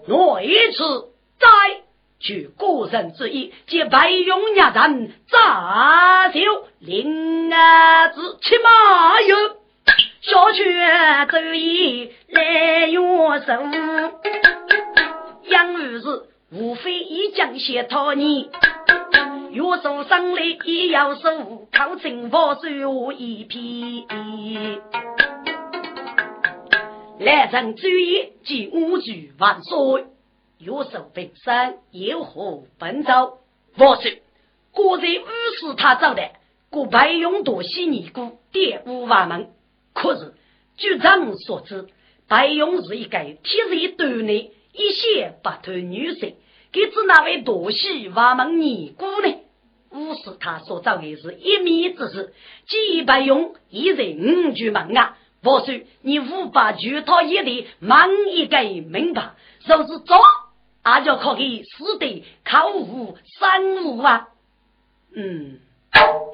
[0.07, 1.84] 我一次再。
[2.25, 6.39] 据个人之意，借白勇压人扎酒，
[6.79, 9.37] 令儿子骑马游，
[10.21, 12.99] 小犬走一来约
[13.45, 13.53] 手。
[15.43, 18.49] 杨儿子无非一将写讨你，
[19.51, 24.07] 约手上来也要手，靠近我手一匹。
[27.19, 30.14] 来人注意，即五句万岁。
[30.65, 33.37] 有手本山有何本奏？
[33.77, 34.11] 我说，
[34.71, 35.27] 果然五
[35.59, 36.31] 是他造的，
[36.71, 39.51] 故白勇夺西尼姑玷污瓦门。
[39.93, 40.33] 可是
[40.75, 41.87] 据咱所知，
[42.27, 46.35] 白勇是一个天生短内一些不脱女性，
[46.71, 49.35] 给指那位夺西瓦门尼姑呢？
[49.91, 52.33] 五是他所造的是一米之事，
[52.67, 55.15] 既白勇一人五句门啊！
[55.43, 60.15] 我说你无法举他一的忙一个明白，就是走。
[60.85, 64.27] 阿就可以死的考无三无啊！
[65.15, 65.57] 嗯，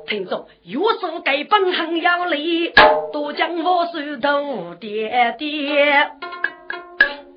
[0.07, 2.73] 听众有手该本很有力，
[3.13, 6.11] 多将我手头爹爹。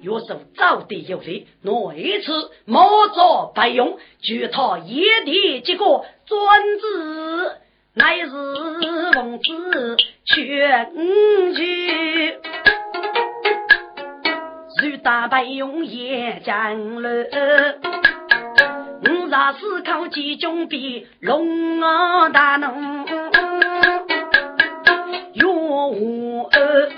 [0.01, 7.53] 有手早的有力，哪一次莫做白用，举他一的结果专制，
[7.95, 8.31] 乃是
[9.15, 9.97] 王子
[10.27, 10.93] 全
[14.81, 14.99] 句。
[15.05, 17.11] 大白用也将了，
[19.03, 22.67] 五十四口集中比龙王大怒，
[25.35, 26.91] 哟二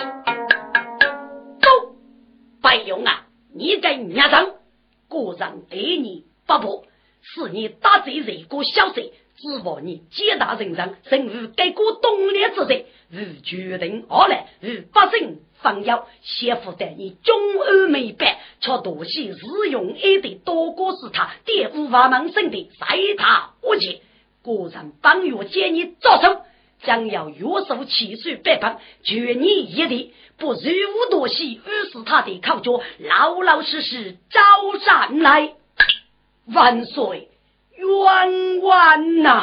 [1.60, 1.68] 走，
[2.62, 4.50] 白用啊，你在娘上，
[5.08, 6.84] 果然对你不薄，
[7.22, 9.12] 是你打罪这个小贼。
[9.36, 22.86] 只望你皆大人上，甚至改过东烈之罪，如决定而来，如百姓方要先负担你忠厚美白，却多些日用一的多过是他玷污法门生的在
[23.18, 24.00] 他无解。
[24.42, 26.40] 果然本月见你作手，
[26.82, 35.54] 将要约束七岁百般，绝你一地，不如无多西，于是他的口角老老实实招上来，
[36.46, 37.28] 万岁。
[37.78, 39.42] 冤枉呐！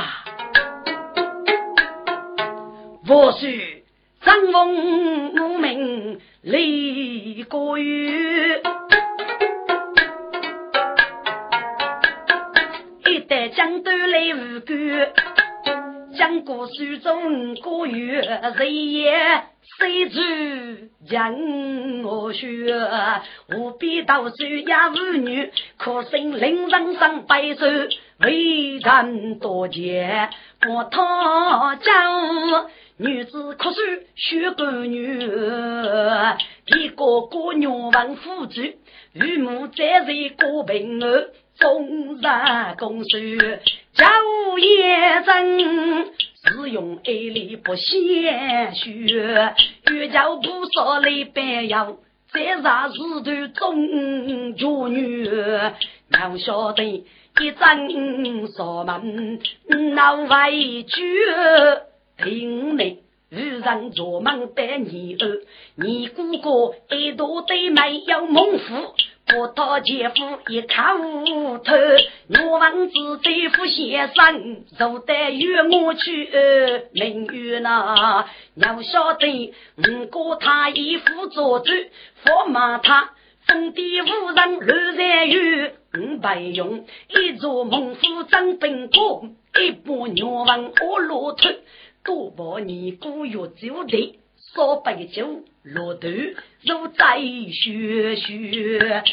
[3.08, 3.84] 我是
[4.26, 8.60] 张翁无名李国玉，
[13.06, 14.74] 一代江东来无辜，
[16.18, 18.20] 江过苏中国玉
[18.58, 19.44] 谁也。
[19.80, 22.46] 谁知人我学，
[23.56, 27.66] 无比道书也无女，可惜令人上百首，
[28.20, 30.30] 为人多见
[30.68, 32.70] 我讨教。
[32.98, 35.24] 女子可是学个女，
[36.68, 38.76] 一个个女文夫子，
[39.14, 42.22] 与母在在过平儿，终日
[42.78, 43.10] 公书
[43.94, 44.06] 教
[44.60, 46.14] 也真。
[46.44, 49.56] 只用爱力不鲜血，
[49.90, 51.96] 欲叫不少来白羊，
[52.32, 55.26] 再杀日头中绝女，
[56.12, 57.06] 要晓得
[57.40, 59.40] 一阵扫门
[59.96, 61.02] 闹委屈，
[62.18, 63.00] 听你
[63.32, 65.42] 遇上做梦的你儿，
[65.76, 68.94] 你哥哥一大堆没有猛虎。
[69.36, 70.16] 我到姐夫
[70.50, 71.74] 一看无头，
[72.30, 76.30] 我王子对付先生，就得与我去
[76.92, 78.28] 明月那。
[78.56, 81.72] 要晓得，五哥他一副做主，
[82.24, 83.12] 佛骂他
[83.48, 89.30] 封地无人乱在有，五百用一座猛虎争兵过，
[89.60, 91.52] 一把牛王恶骆驼，
[92.04, 94.20] 多把你姑月酒地。
[94.56, 99.04] 烧白酒，落肚如在雪雪，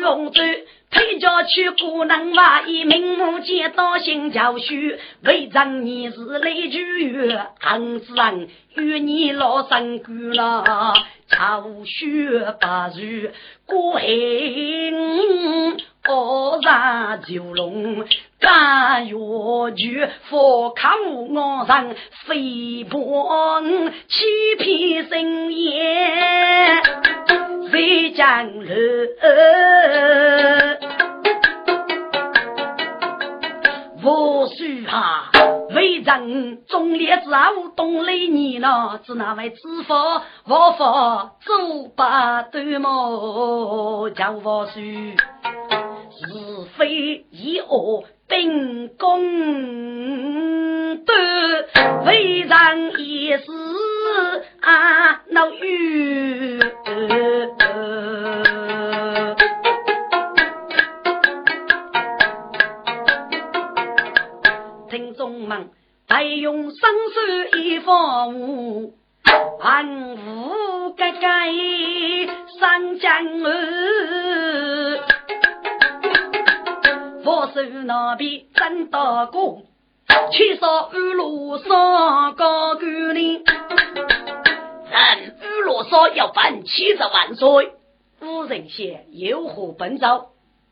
[0.00, 0.42] 龙舟
[0.90, 4.74] 推着去古南瓦，以明目见到新教书，
[5.22, 10.94] 为长你是雷句月，汉子人与你老身过了，
[11.28, 13.32] 朝雪白日
[13.66, 14.90] 过黑，
[16.08, 18.06] 恶杀九龙，
[18.40, 19.14] 干月
[19.76, 21.94] 菊，佛靠我上
[22.26, 23.62] 飞波，
[24.08, 24.24] 欺
[24.58, 26.80] 骗深夜。
[27.70, 28.66] 飞江路，
[34.08, 35.30] 我须哈
[35.74, 39.00] 为人忠烈之后，东来你呢？
[39.04, 39.94] 只那位知否？
[40.46, 44.08] 我佛走把对么？
[44.16, 49.20] 叫我须是非以恶秉公
[51.04, 51.12] 德，
[52.06, 53.44] 为人也是
[54.62, 56.62] 啊，老雨。
[59.36, 59.37] 听
[65.48, 65.70] 众们，
[66.06, 68.92] 待用生手一方物，
[69.60, 71.48] 万物改改
[72.60, 73.10] 三江
[73.42, 75.00] 儿，
[77.24, 79.62] 我手那边真大过，
[80.32, 83.42] 去烧二路上高官哩。
[84.90, 87.72] 人五罗嗦要办七十万岁，
[88.20, 90.26] 夫人先有何本招？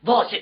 [0.05, 0.39] 我说，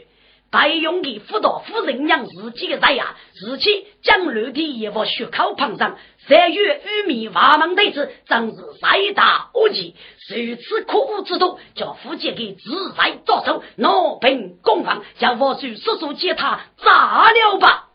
[0.55, 5.97] 白勇的辅导夫人娘自己的人呀，自己将楼梯也往血口旁上，
[6.29, 9.95] 三月玉米挖门对子，真是三大恶极。
[10.29, 13.89] 如此可恶之徒，叫夫妻给自在着手，拿
[14.21, 17.89] 兵攻防，叫我去速速接他炸了吧！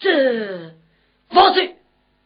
[0.00, 0.72] 这
[1.30, 1.76] 我说。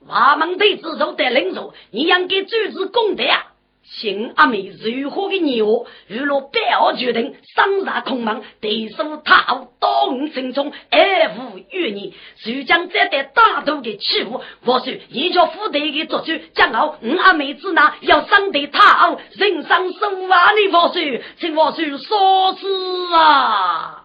[0.07, 3.54] 瓦门队子都得领受，你应该主持功德啊！
[3.85, 12.15] 新阿妹如何的牛，如若百二决定，上杀空门，对手他当心中，爱护于你，
[12.45, 24.01] 就将这点大头的欺负，我说一叫副队的做主，将后五阿妹子那要伤得他人生数万的我说，请我说说是啊。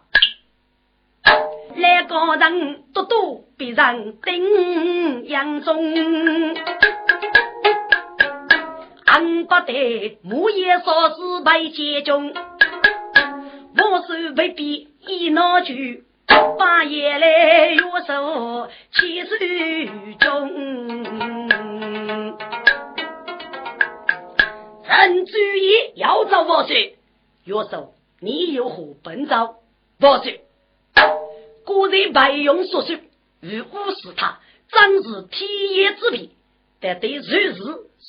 [1.76, 5.94] 来个人多多别人顶阳中，
[9.12, 19.30] 俺不得木叶烧死被接中，我手被逼一拿去，半夜来月手起手
[20.20, 20.48] 中，
[24.84, 26.76] 人注意要找我说，
[27.46, 29.56] 月手你有何本招？
[30.00, 30.32] 我说。
[31.66, 32.96] 果然白勇所说，
[33.42, 34.40] 如无视他，
[34.72, 36.30] 真是天野之别。
[36.80, 37.58] 但对谁是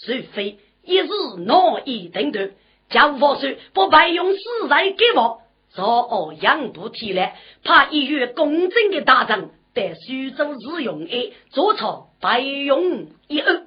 [0.05, 1.09] 谁非，一时
[1.39, 2.49] 难以定夺。
[2.89, 5.43] 将我说不白用死在给我，
[5.75, 13.67] 早我养不起来，怕一月公正的大将，在徐州日用爱做错白勇一二。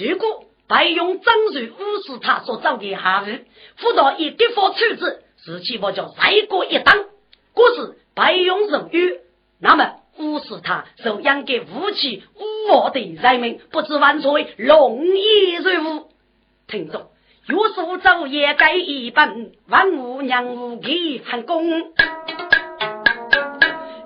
[0.00, 3.46] 如果白勇真是无视他所造的下日，
[3.76, 7.06] 辅导以敌方处置，事情我就再过一等。
[7.54, 7.96] 故事。
[8.12, 9.18] 白勇受辱，
[9.60, 16.10] 那么无视他受养给武器无我的人民，不知万岁龙衣如虎。
[16.66, 17.06] 听众，
[17.46, 21.92] 若是走也该一本，万物娘无给汉功。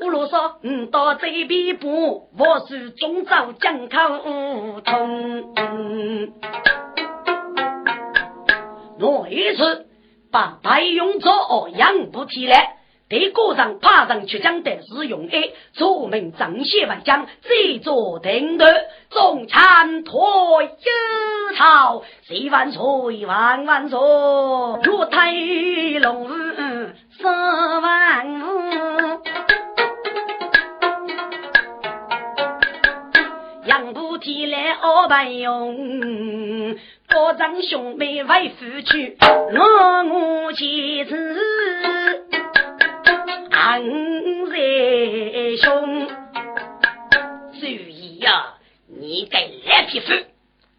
[0.01, 6.33] 我啰嗦，嗯，到这边不，我是中招江口通。
[9.01, 9.87] 我一次
[10.31, 12.74] 把白勇做养不起来。
[13.15, 15.29] 对国上爬上去将的是用。
[15.31, 18.67] 爱，出门正邪万将，这座定夺，
[19.09, 20.69] 众参托有
[21.57, 24.01] 朝，谁万岁万万岁，
[24.83, 25.33] 若太
[26.01, 29.23] 龙十万五，
[33.65, 36.75] 杨不提来二百用，
[37.09, 42.04] 国丈兄妹为夫去，我我妻子。
[43.67, 46.07] 三日兄，
[47.59, 48.57] 注意呀！
[48.89, 50.13] 你该赖皮肤，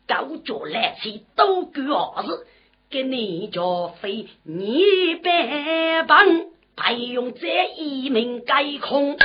[0.08, 2.46] 高脚来气都够儿子，
[2.92, 3.60] 给你家
[4.00, 6.28] 费你百帮，
[6.76, 9.18] 白用这一名改空，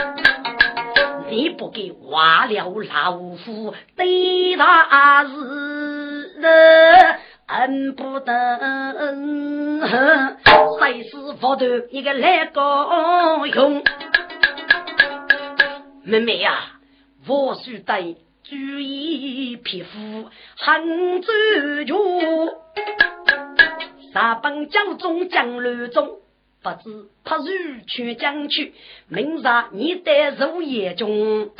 [1.28, 6.40] 你不给挖了老夫对大事。
[7.52, 8.32] 恨不得
[10.78, 13.82] 谁是佛头一个来高用？
[16.04, 16.78] 妹妹呀，
[17.26, 20.28] 我须得注意皮肤
[20.58, 21.26] 很周
[21.84, 21.96] 全。
[24.14, 26.20] 三本将中将乱中，
[26.62, 27.46] 不知他如
[27.88, 28.74] 去将去，
[29.08, 29.42] 明日
[29.72, 31.50] 你得入夜中。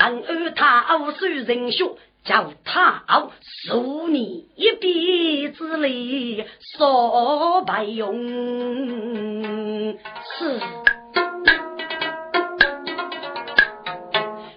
[0.00, 1.84] 问二他傲受人血，
[2.24, 3.32] 叫他傲
[3.66, 6.44] 受你一臂之力，
[6.76, 8.14] 所不用
[9.94, 10.60] 是。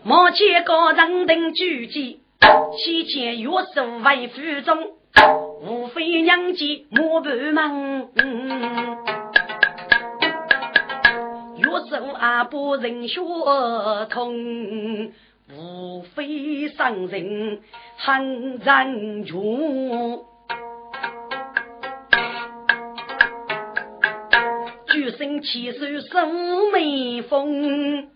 [0.04, 2.20] 莫见高人等举击，
[2.78, 4.92] 西见月手为府中，
[5.64, 8.10] 无非娘家莫不忙。
[11.58, 13.20] 月手阿不人血
[14.12, 15.12] 痛，
[15.48, 17.62] 无非伤人
[17.98, 20.26] 很人穷。
[24.88, 25.80] 举身起手
[26.12, 28.10] 生眉峰。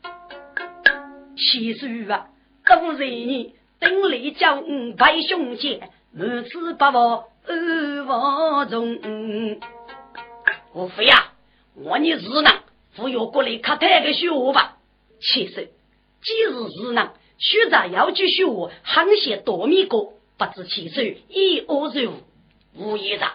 [1.36, 2.30] 七岁啊，
[2.66, 9.60] 都是你顶礼叫五拜兄姐，满子不忘二王中。
[10.74, 11.34] 我非呀，
[11.76, 12.50] 我你日呢，
[12.96, 14.78] 不要过来看太个学吧。
[15.22, 15.72] 七岁，
[16.24, 18.46] 今日日呢，学长要去学
[18.84, 22.14] 航线多米高，不知七岁一恶如
[22.76, 23.28] 无意的，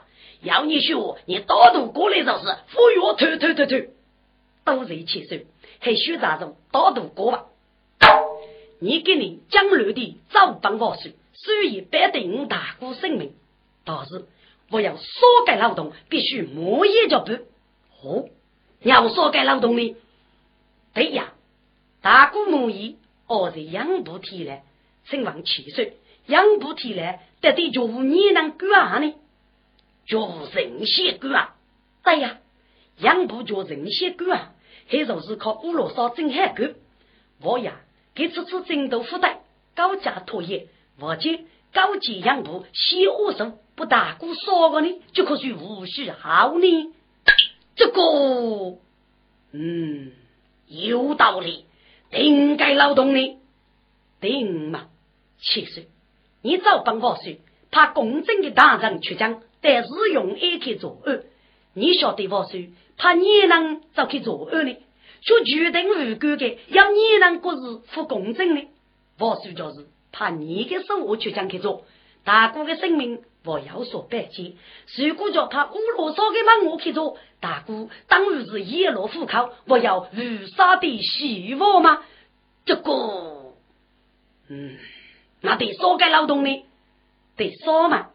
[0.42, 3.90] 要你学，你大度过来就是，不要推推推推。
[4.64, 5.46] 都是七岁，
[5.80, 7.44] 还学长中大度过吧。
[8.78, 13.34] 你给你将来的早办法术，所以白得你大姑性命。
[13.84, 14.24] 但是
[14.70, 15.02] 我要少
[15.46, 17.32] 改劳动，必须磨一脚步。
[18.02, 18.28] 哦，
[18.80, 19.96] 要少改劳动呢？
[20.94, 21.32] 对呀，
[22.00, 22.96] 大姑母意，
[23.26, 24.62] 我是养不体来，
[25.04, 25.96] 身亡七岁，
[26.26, 29.14] 养不体来，得对就你能管呢？
[30.06, 31.54] 就人些管？
[32.02, 32.38] 对呀，
[32.98, 34.54] 养不就人些管？
[34.88, 36.74] 还就是靠乌罗少真海管。
[37.40, 37.80] 我呀。
[38.16, 39.40] 给此次争夺负担，
[39.74, 40.68] 高价托业，
[41.00, 41.28] 或者
[41.72, 46.94] 高级养部小五手不大过少个呢，就可算无需好呢。
[47.74, 48.78] 这个，
[49.50, 50.12] 嗯，
[50.68, 51.64] 有道理，
[52.14, 53.38] 应该劳动呢。
[54.20, 54.88] 定嘛，
[55.38, 55.86] 其实
[56.40, 57.38] 你早帮我说，
[57.70, 61.24] 怕公正的大人出将，但是用爱去作恶。
[61.74, 62.60] 你晓得我说，
[62.96, 64.76] 怕你能早去作恶呢？
[65.22, 68.68] 就决定无辜的，要你能过日不公正的，
[69.18, 71.84] 我说就是怕你的手我去将去做，
[72.24, 74.56] 大哥的生命我要说百计。
[74.96, 82.02] 如果叫他乌罗少的忙我去做，大哥当然是野落户口，我要如杀的希望吗？
[82.64, 83.52] 这个，
[84.48, 84.78] 嗯，
[85.42, 86.64] 那得少干劳动呢？
[87.36, 88.08] 得少嘛？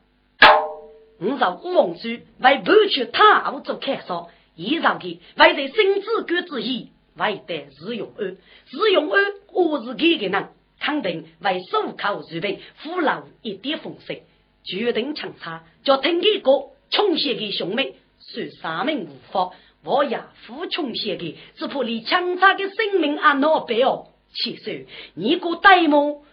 [1.19, 2.07] 我让吴王叔
[2.39, 6.89] 为不去他屋做开烧，以上的为在生子官之意。
[7.15, 10.49] 为得日用安，日用安，我是给个人，
[10.79, 14.17] 肯定为手口预备，父老一点风声，
[14.63, 16.51] 决定强差，叫听一个
[16.89, 17.93] 穷些的兄妹，
[18.33, 19.51] 说三命无法，
[19.83, 24.07] 我呀富穷些的，只怕你强差的生命啊难背哦。
[24.33, 26.23] 其实你个呆么？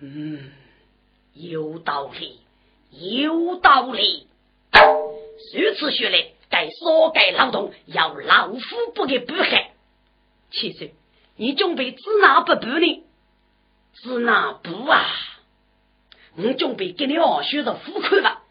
[0.00, 0.52] 嗯，
[1.32, 2.40] 有道理，
[2.90, 4.28] 有道理。
[4.72, 9.72] 如此说来，该少该劳动，要老夫不给补害。
[10.50, 10.92] 其实，
[11.36, 13.04] 你准备指哪不补呢？
[13.94, 15.04] 指哪补啊？
[16.36, 18.42] 我准备给你二学的付款吧。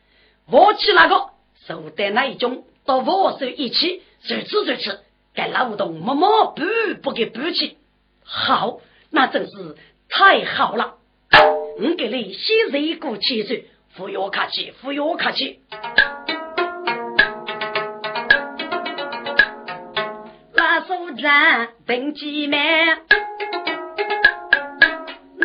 [0.48, 1.30] 我去那个
[1.68, 5.00] 手带那一种，到我手一起，如此如此，
[5.34, 6.64] 该劳动默默补
[7.02, 7.78] 不给补起。
[8.24, 8.80] 好，
[9.12, 9.76] 那真是
[10.10, 10.96] 太好了。
[11.80, 15.60] 我给你先热过汽水，不要客气，不要客气。
[21.16, 22.60] 人登记门，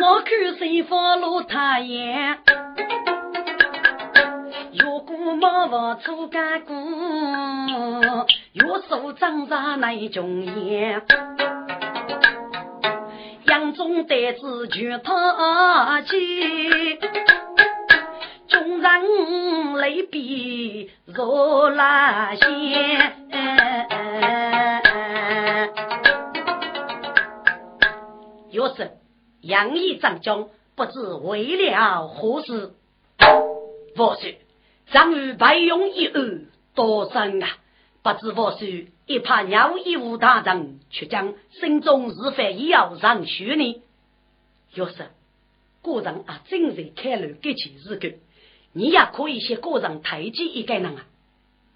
[0.01, 2.38] 我看谁放路太阳，
[5.29, 6.75] 如果莫忘出干过，
[8.53, 11.03] 月手张着那种烟，
[13.45, 16.97] 杨中袋子全他起，
[18.47, 23.13] 众人泪比如拉线。
[28.51, 28.93] 若是
[29.41, 32.71] 杨义长将，不知为了何事？
[33.95, 34.38] 我说
[34.91, 37.57] 张玉白用一案多生啊！
[38.01, 43.81] 不知我说一怕鸟一无大人，却将心中是非也要上学呢？
[44.73, 45.09] 若是
[45.83, 48.13] 个人啊，正在开路给起日个，
[48.73, 51.05] 你也可以向个人推荐一个人啊。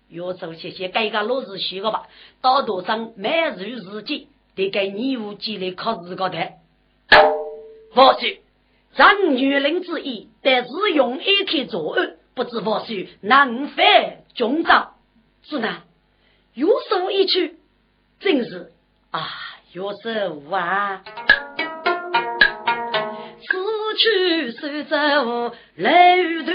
[0.09, 2.07] 要做些些改革落实学个吧，
[2.41, 6.59] 大多上每日日记得给义务积累考试高台。
[7.95, 8.41] 我说，
[8.95, 13.83] 咱女人之意，但是用一天作恶，不知我说能否
[14.35, 14.93] 中招？
[15.43, 15.83] 是呢，
[16.53, 17.57] 有手一去，
[18.19, 18.71] 真是
[19.11, 19.29] 啊，
[19.73, 21.03] 有手啊，
[23.45, 23.57] 此
[23.97, 24.95] 去手走
[25.75, 25.89] 楼
[26.45, 26.51] 途，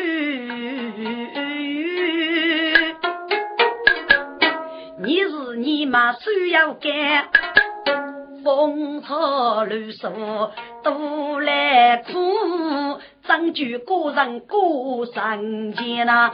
[5.00, 7.28] 你是你嘛，需要干。
[8.42, 10.08] 风草绿树
[10.82, 12.87] 都来苦，
[13.28, 16.32] 张举个人过三间呐。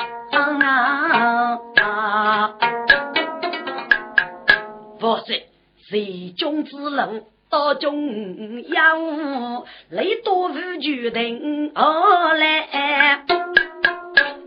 [5.00, 5.42] 不是
[5.88, 13.24] 谁中之人到中央，雷多无决定而来。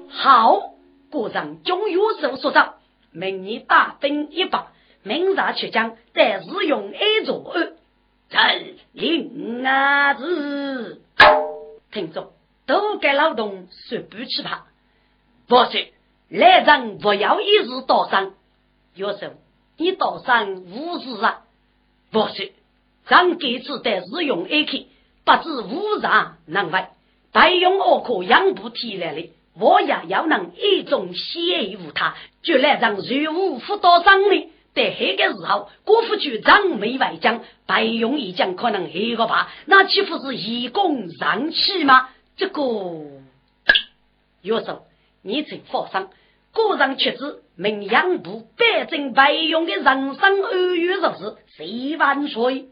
[0.07, 0.71] 好，
[1.11, 2.75] 个人终有所说道，
[3.11, 4.67] 明年大兵一把。
[5.03, 7.53] 明日去将，但是用一座
[8.29, 11.01] 陈令啊子，
[11.91, 12.27] 听众
[12.67, 14.65] 都该劳动说不去怕。
[15.47, 15.87] 不是
[16.29, 18.33] 来人不要一日到上，
[18.93, 19.35] 有时
[19.77, 21.41] 你到上无事啊。
[22.11, 22.51] 不是
[23.07, 24.87] 咱这次得是用 A K，
[25.23, 26.85] 不知无常能为，
[27.31, 34.49] 白用二可养不提来的，我也要能一种协无他，就来让瑞武辅导上的。
[34.73, 39.49] 在黑个时候，国府局长没外将，白用一将可能黑个吧？
[39.65, 42.09] 那岂不是以功让气吗？
[42.37, 42.61] 这个，
[44.43, 44.85] 有时候
[45.23, 46.07] 你请放心，
[46.53, 52.67] 个人确实名扬部百姓白用的人生二月日子，谁万岁？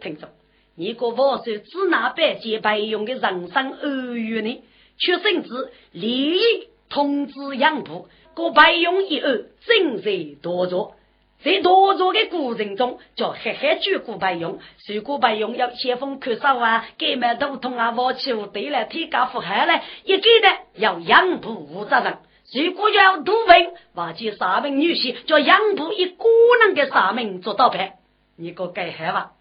[0.00, 0.30] 听着，
[0.74, 4.62] 你个王岁只拿百件白用的人生二月呢？
[4.96, 8.08] 却甚至利益通知杨部。
[8.34, 10.96] 过白用一二，正在多做，
[11.44, 22.16] 在多做的过程中，叫嘿嘿举过白用，如果白用要先锋看守啊，盖满头痛啊，挖起五堆来，天高富海来，一个呢要养部负责人，
[22.50, 26.24] 如果要土兵，挖起三名女婿，叫养部一个
[26.64, 27.98] 人的三名做倒牌，
[28.36, 29.32] 你个该害吧？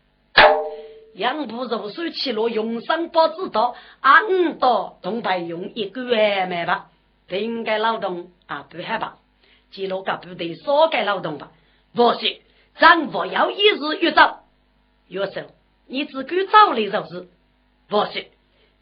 [1.16, 6.88] 养部入手起落，用上不知道，俺到东白用一个月买吧。
[7.30, 9.14] 不应该劳动啊，不害怕，
[9.72, 11.52] 记录个部队少该劳动吧。
[11.96, 12.38] 不是，
[12.80, 14.44] 咱不要一日一早。
[15.08, 15.48] 有时
[15.88, 17.28] 你只管早来做事。
[17.88, 18.26] 不是，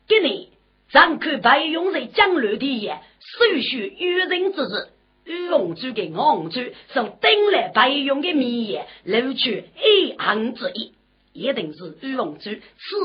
[0.08, 0.48] 今年
[0.90, 4.90] 咱看白勇在江流的也，手续愚人之事，
[5.26, 6.62] 玉龙珠给昂珠，
[6.94, 10.94] 受顶来白勇的名言，录取一行之一，
[11.34, 12.62] 一定是玉龙珠始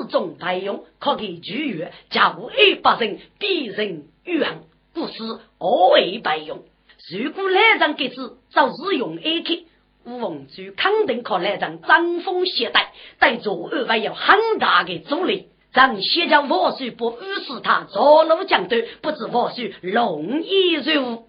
[0.09, 4.63] 终白勇，可给拒绝，叫一百人必人玉行。
[4.95, 5.23] 不是
[5.59, 6.65] 何为白用？
[7.13, 9.67] 如果来人给子，就是用 A K，
[10.07, 15.49] 吴凤珠肯定靠来人张风携带，对左二还有很大的阻力。
[15.75, 21.25] 咱先将王叔不误使他着路将队，不知王叔容易如。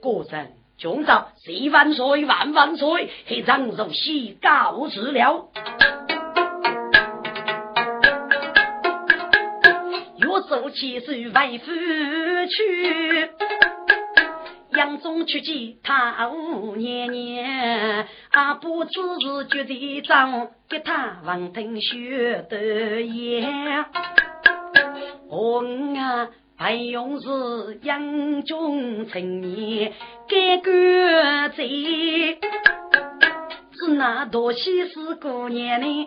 [0.00, 3.10] 果真军长，谁万岁万万岁！
[3.26, 5.48] 黑张如西告辞了。
[10.48, 11.72] 手起手为夫
[12.46, 13.30] 去，
[14.76, 23.86] 杨宗出击他五年年，阿不知是绝对长，给他王腾学得言。
[25.28, 25.64] 我
[25.98, 29.94] 啊，还用是杨宗成年
[30.28, 32.38] 改革贼，
[33.72, 36.06] 是那多西施姑娘呢？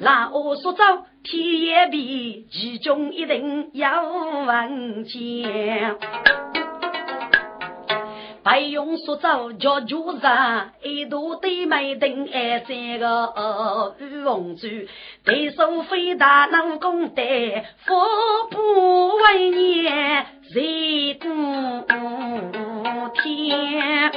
[0.00, 0.82] 那我说走。
[1.24, 4.02] 天也比其中一定要
[4.44, 5.96] 万千。
[8.44, 14.66] 白用说走叫主人，一度对没等爱三个玉凤珠，
[15.24, 17.94] 对手飞大能攻得，福
[18.50, 21.28] 不为年谁顾
[23.22, 24.10] 天？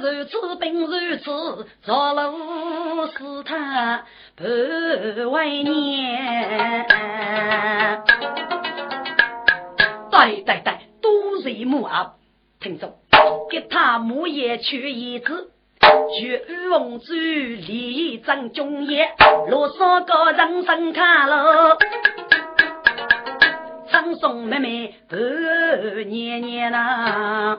[0.00, 4.04] 如此病如此，着路是他
[4.38, 4.44] 不
[5.32, 6.86] 为年。
[10.12, 12.12] 对对对，都是木啊。
[12.60, 12.94] 听着，
[13.50, 15.50] 给他木叶取一子，
[16.20, 19.08] 绝龙珠立正中叶，
[19.48, 21.76] 罗少个人生看了，
[23.90, 25.16] 唱颂妹妹不
[26.08, 27.58] 年年呐。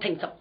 [0.00, 0.35] 听着，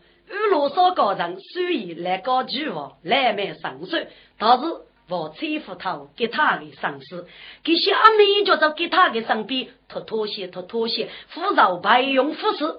[0.56, 3.98] 玉罗少高人虽然来搞巨王，来买上手，
[4.38, 4.66] 但是
[5.10, 7.28] 我欺负他给他的上司，
[7.62, 12.74] 给小妹就在给他的上边脱拖鞋脱拖鞋，扶着白用服饰，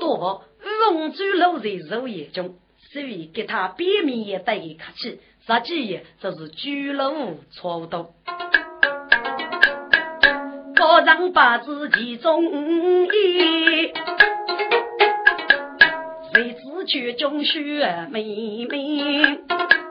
[0.00, 2.56] 多不龙珠露在肉眼中，
[2.92, 8.12] 所以给他表面也带一客气，实际也这是居了无错多。
[10.74, 13.92] 高人把自己中意，
[16.32, 19.81] 谁知却中学妹妹。